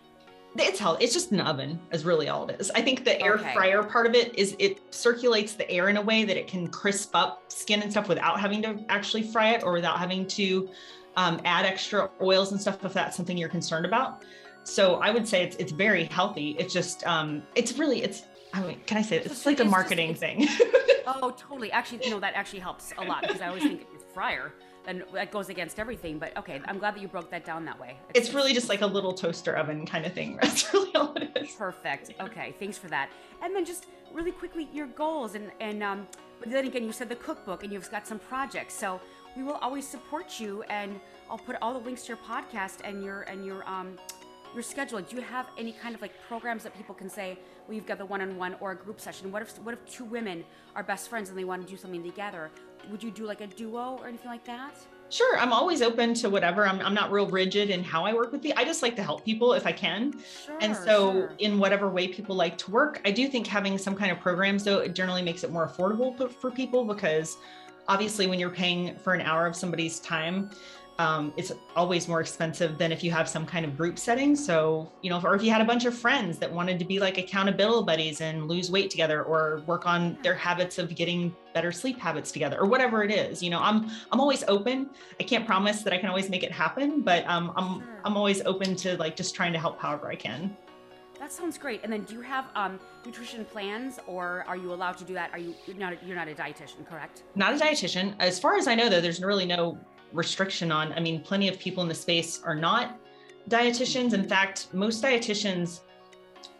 [0.55, 1.03] It's healthy.
[1.03, 2.71] It's just an oven, is really all it is.
[2.71, 3.53] I think the air Okay.
[3.53, 6.67] fryer part of it is it circulates the air in a way that it can
[6.67, 10.69] crisp up skin and stuff without having to actually fry it or without having to
[11.17, 14.23] um, add extra oils and stuff if that's something you're concerned about.
[14.63, 16.55] So I would say it's it's very healthy.
[16.59, 18.23] It's just um, it's really it's.
[18.53, 19.25] I mean, can I say it?
[19.25, 20.47] It's it's like a marketing it's- thing.
[21.21, 21.71] Oh, totally.
[21.71, 24.53] Actually, you know, that actually helps a lot because I always think fryer,
[24.87, 26.17] and that goes against everything.
[26.19, 27.97] But okay, I'm glad that you broke that down that way.
[28.15, 30.37] it's really just like a little toaster oven kind of thing.
[30.41, 31.51] That's really all it is.
[31.55, 32.11] perfect.
[32.19, 33.09] Okay, thanks for that.
[33.41, 36.07] And then just really quickly, your goals and and um,
[36.39, 38.73] but then again, you said the cookbook and you've got some projects.
[38.73, 38.99] So
[39.35, 40.99] we will always support you, and
[41.29, 43.97] I'll put all the links to your podcast and your and your um
[44.53, 44.99] your schedule.
[45.01, 47.99] Do you have any kind of like programs that people can say, well, you've got
[47.99, 49.31] the one-on-one or a group session?
[49.31, 50.43] What if what if two women
[50.75, 52.49] are best friends and they want to do something together?
[52.91, 54.73] Would you do like a duo or anything like that?
[55.09, 56.67] Sure, I'm always open to whatever.
[56.67, 58.53] I'm, I'm not real rigid in how I work with the.
[58.55, 60.13] I just like to help people if I can.
[60.45, 60.57] Sure.
[60.61, 61.35] And so, sure.
[61.39, 64.63] in whatever way people like to work, I do think having some kind of programs,
[64.63, 67.37] though, it generally makes it more affordable for- for people because
[67.87, 70.51] obviously, when you're paying for an hour of somebody's time,
[70.99, 74.35] um, it's always more expensive than if you have some kind of group setting.
[74.35, 76.99] So, you know, or if you had a bunch of friends that wanted to be
[76.99, 81.71] like accountability buddies and lose weight together or work on their habits of getting better
[81.71, 84.89] sleep habits together or whatever it is, you know, I'm I'm always open.
[85.19, 88.01] I can't promise that I can always make it happen, but um, I'm Sure.
[88.03, 90.55] I'm always open to like just trying to help however I can.
[91.19, 91.81] That sounds great.
[91.83, 95.31] And then, do you have um, nutrition plans, or are you allowed to do that?
[95.31, 97.23] Are you you're not you're not a dietitian, correct?
[97.35, 98.15] not a dietitian.
[98.19, 99.77] As far as I know, though, there's really no
[100.13, 100.93] restriction on.
[100.93, 102.99] I mean, plenty of people in the space are not
[103.49, 104.13] dietitians.
[104.13, 105.81] In fact, most dietitians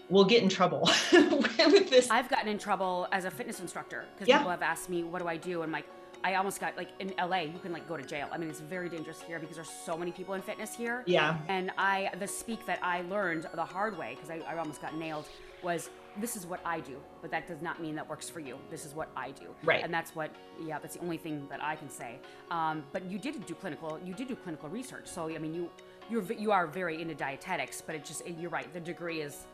[0.10, 0.82] will get in trouble
[1.14, 2.10] with this.
[2.10, 4.38] I've gotten in trouble as a fitness instructor because Yeah.
[4.40, 5.86] people have asked me, "What do I do?" And like,
[6.24, 8.28] I almost got like in LA, you can like go to jail.
[8.32, 11.04] I mean, it's very dangerous here because there's so many people in fitness here.
[11.06, 11.38] Yeah.
[11.48, 14.96] And I, the speak that I learned the hard way because I, I almost got
[14.98, 15.28] nailed
[15.64, 15.90] was
[16.20, 18.58] this is what I do, but that does not mean that works for you.
[18.70, 19.48] This is what I do.
[19.64, 19.84] Right.
[19.84, 20.32] And that's what,
[20.64, 22.20] yeah, that's the only thing that I can say.
[22.52, 25.08] Um, but you did do clinical, you did do clinical research.
[25.08, 25.70] So I mean, you,
[26.10, 28.72] you're, you are very into dietetics, but it just, you're right.
[28.74, 29.46] The degree is,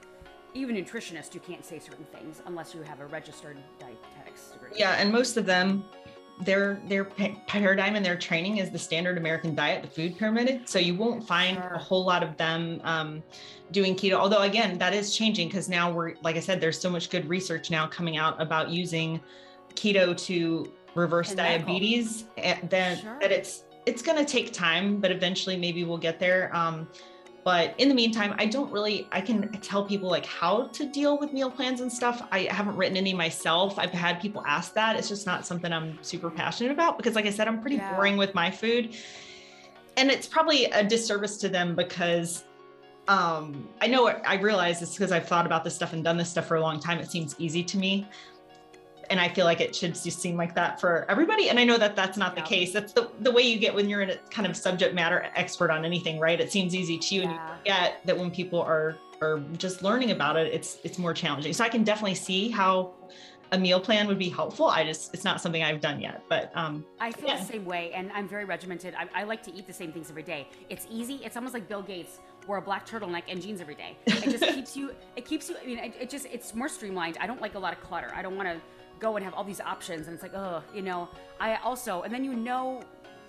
[0.54, 4.72] even nutritionists, you can't say certain things unless you have a registered dietetics degree.
[4.74, 5.84] Yeah, and most of them,
[6.42, 10.68] their their pa- paradigm and their training is the standard American diet, the food pyramid.
[10.68, 13.24] So you won't find a whole lot of them um,
[13.72, 14.14] doing keto.
[14.14, 17.28] Although again, that is changing because now we're like I said, there's so much good
[17.30, 19.22] research now coming out about using
[19.76, 22.26] keto to reverse And diabetes.
[22.38, 23.18] And then Sure.
[23.22, 26.54] that it's it's going to take time, but eventually maybe we'll get there.
[26.56, 26.88] Um,
[27.46, 31.20] but in the meantime, I don't really, I can tell people like how to deal
[31.20, 32.28] with meal plans and stuff.
[32.32, 33.78] I haven't written any myself.
[33.78, 34.96] I've had people ask that.
[34.96, 37.94] It's just not something I'm super passionate about because, like I said, I'm pretty Yeah.
[37.94, 38.96] boring with my food.
[39.96, 42.46] And it's probably a disservice to them because
[43.08, 46.30] um, I know I realize this because I've thought about this stuff and done this
[46.30, 46.98] stuff for a long time.
[46.98, 48.08] It seems easy to me.
[49.10, 51.50] And I feel like it should just seem like that for everybody.
[51.50, 52.44] And I know that that's not Yeah.
[52.44, 52.74] the case.
[52.74, 55.72] That's the, the way you get when you're in a kind of subject matter expert
[55.72, 56.40] on anything, right?
[56.40, 57.58] It seems easy to you and you Yeah.
[57.58, 61.54] forget that when people are are just learning about it, it's it's more challenging.
[61.54, 62.94] So I can definitely see how
[63.52, 64.66] a meal plan would be helpful.
[64.68, 66.24] I just it's not something I've done yet.
[66.28, 67.38] But um I feel Yeah.
[67.40, 68.94] the same way, and I'm very regimented.
[68.96, 70.48] I, I like to eat the same things every day.
[70.70, 71.22] It's easy.
[71.24, 73.98] It's almost like Bill Gates wore a black turtleneck and jeans every day.
[74.06, 74.92] It just keeps you.
[75.16, 75.56] It keeps you.
[75.62, 77.18] I mean, it, it just it's more streamlined.
[77.22, 78.12] I don't like a lot of clutter.
[78.16, 78.60] I don't want to
[79.00, 81.10] go and have all these options, and it's like, oh, you know.
[81.40, 82.82] I also, and then you know,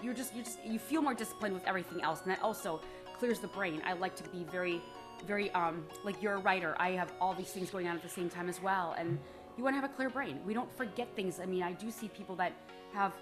[0.02, 2.80] you're just you just you feel more disciplined with everything else, and that also
[3.18, 3.82] clears the brain.
[3.84, 4.80] I like to be very,
[5.26, 6.76] very um like you're a writer.
[6.78, 9.18] I have all these things going on at the same time as well, and
[9.56, 10.40] you want to have a clear brain.
[10.44, 11.40] We don't forget things.
[11.40, 12.52] I mean, I do see people that
[12.92, 13.12] have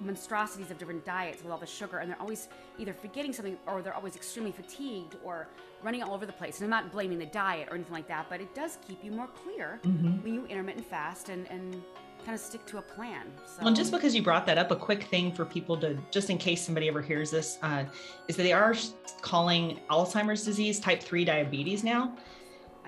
[0.00, 2.48] monstrosities of different diets with all the sugar and they're always
[2.78, 5.48] either forgetting something or they're always extremely fatigued or
[5.82, 6.60] running all over the place.
[6.60, 9.10] And i'm not blaming the diet or anything like that but it does keep you
[9.12, 11.82] more clear when you intermittent fast and, and
[12.24, 13.58] kind of stick to a plan so.
[13.58, 16.30] Well, and just because you brought that up, a quick thing for people to, just
[16.30, 17.84] in case somebody ever hears this, uh,
[18.28, 18.74] is that they are
[19.22, 22.14] calling Alzheimer's disease type 3 diabetes now.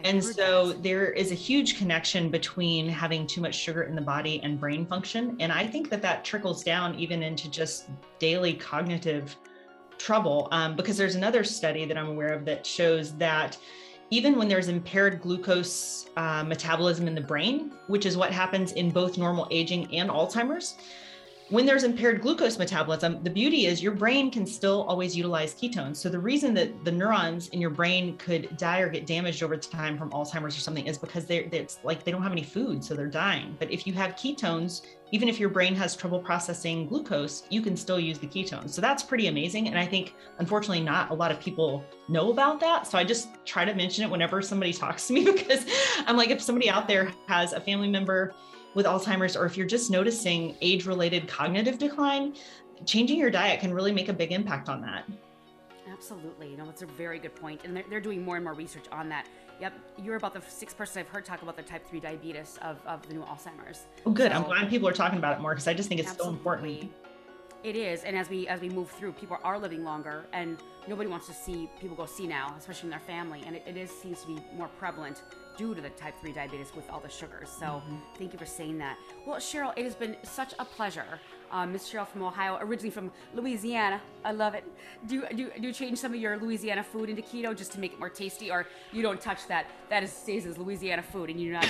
[0.04, 0.82] And so that.
[0.82, 4.86] there is a huge connection between having too much sugar in the body and brain
[4.86, 5.36] function.
[5.40, 7.88] And I think that that trickles down even into just
[8.18, 9.36] daily cognitive
[9.98, 10.48] trouble.
[10.50, 13.56] Um, because there's another study that I'm aware of that shows that
[14.10, 18.90] even when there's impaired glucose uh, metabolism in the brain, which is what happens in
[18.90, 20.76] both normal aging and Alzheimer's,
[21.52, 25.96] when there's impaired glucose metabolism, the beauty is your brain can still always utilize ketones.
[25.96, 29.58] So the reason that the neurons in your brain could die or get damaged over
[29.58, 32.82] time from Alzheimer's or something is because they're it's like they don't have any food,
[32.82, 33.54] so they're dying.
[33.58, 34.80] But if you have ketones,
[35.10, 38.70] even if your brain has trouble processing glucose, you can still use the ketones.
[38.70, 39.68] So that's pretty amazing.
[39.68, 42.86] And I think unfortunately not a lot of people know about that.
[42.86, 45.66] So I just try to mention it whenever somebody talks to me because
[46.06, 48.32] I'm like, if somebody out there has a family member
[48.74, 52.34] with Alzheimer's, or if you're just noticing age related cognitive decline,
[52.86, 55.04] changing your diet can really make a big impact on that.
[55.90, 56.50] Absolutely.
[56.50, 57.60] You know, that's a very good point.
[57.64, 59.28] And they're, they're doing more and more research on that.
[59.60, 59.74] Yep.
[60.02, 63.06] You're about the sixth person I've heard talk about the type 3 diabetes of, of
[63.06, 63.86] the new Alzheimer's.
[64.06, 64.32] Oh, good.
[64.32, 66.14] So- I'm glad people are talking about it more because I just think it's so
[66.14, 66.38] Absolutely.
[66.38, 66.92] important.
[67.62, 70.58] It is, and as we as we move through, people are living longer, and
[70.88, 73.76] nobody wants to see people go see now, especially in their family, and it, it
[73.76, 75.22] is seems to be more prevalent
[75.56, 77.48] due to the type 3 diabetes with all the sugars.
[77.50, 77.96] So Mm-hmm.
[78.18, 78.96] thank you for saying that.
[79.26, 81.20] Well, Cheryl, it has been such a pleasure.
[81.50, 84.00] Um, Miss Cheryl from Ohio, originally from Louisiana.
[84.24, 84.64] I love it.
[85.06, 87.92] Do, do, do you change some of your Louisiana food into keto just to make
[87.92, 89.66] it more tasty, or you don't touch that?
[89.90, 91.68] That is stays as Louisiana food, and you're not.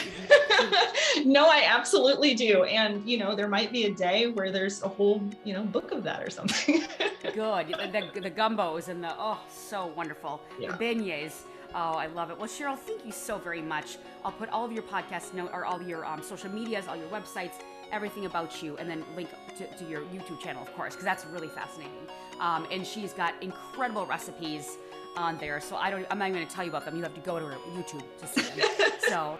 [1.24, 2.62] no, I absolutely do.
[2.64, 5.91] And, you know, there might be a day where there's a whole, you know, book
[5.91, 6.83] of that or something.
[7.35, 7.68] good.
[7.68, 10.41] The, the, the gumbos and the oh, so wonderful.
[10.61, 10.76] Yeah.
[10.76, 11.43] The beignets.
[11.75, 12.39] Oh, I love it.
[12.39, 13.97] Well, Cheryl, thank you so very much.
[14.25, 16.97] I'll put all of your podcast note or all of your um, social medias, all
[16.97, 17.55] your websites,
[17.91, 21.25] everything about you, and then link to, to your YouTube channel, of course, because that's
[21.27, 22.07] really fascinating.
[22.41, 24.77] Um, and she's got incredible recipes
[25.16, 25.61] on there.
[25.61, 26.07] So I don't.
[26.11, 26.97] I'm not even going to tell you about them.
[26.97, 28.68] You have to go to her YouTube to see them.
[29.09, 29.39] so.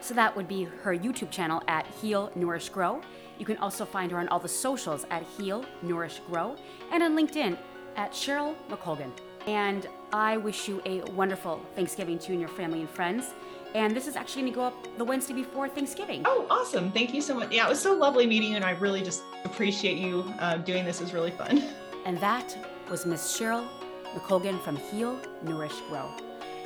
[0.00, 3.00] So that would be her YouTube channel at Heal Nourish Grow.
[3.38, 6.56] You can also find her on all the socials at Heal Nourish Grow
[6.90, 7.56] and on LinkedIn
[7.94, 9.12] at Cheryl McColgan.
[9.46, 13.32] And I wish you a wonderful Thanksgiving to you and your family and friends.
[13.74, 16.22] And this is actually going to go up the Wednesday before Thanksgiving.
[16.26, 16.92] oh, awesome.
[16.92, 17.50] Thank you so much.
[17.50, 18.56] Yeah, it was so lovely meeting you.
[18.56, 21.00] And I really just appreciate you uh, doing this.
[21.00, 21.62] It was really fun.
[22.04, 22.56] And that
[22.90, 23.64] was Miss Cheryl
[24.12, 26.10] McColgan from Heal Nourish Grow.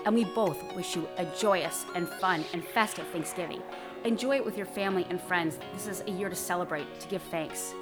[0.07, 3.63] And we both wish you a joyous and fun and festive Thanksgiving.
[4.05, 5.59] Enjoy it with your family and friends.
[5.75, 7.75] This is a year to celebrate, to give thanks.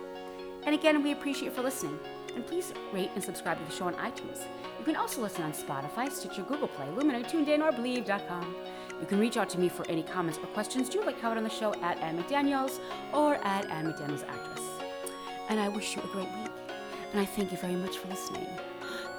[0.65, 1.97] And again, we appreciate you for listening.
[2.35, 4.41] And please rate and subscribe to the show on iTunes.
[4.85, 8.55] You can also listen on Spotify, Stitcher, Google Play, Luminary, TuneIn, or Bleav.com.
[9.01, 11.45] You can reach out to me for any comments or questions you'd like covered on
[11.45, 12.81] the show at Ann McDaniels
[13.11, 14.61] or at Ann McDaniels Actress.
[15.49, 16.51] And I wish you a great week.
[17.13, 18.47] And I thank you very much for listening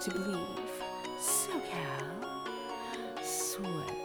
[0.02, 0.46] to Bleav
[1.20, 2.28] SoCal
[3.24, 4.05] Sweat.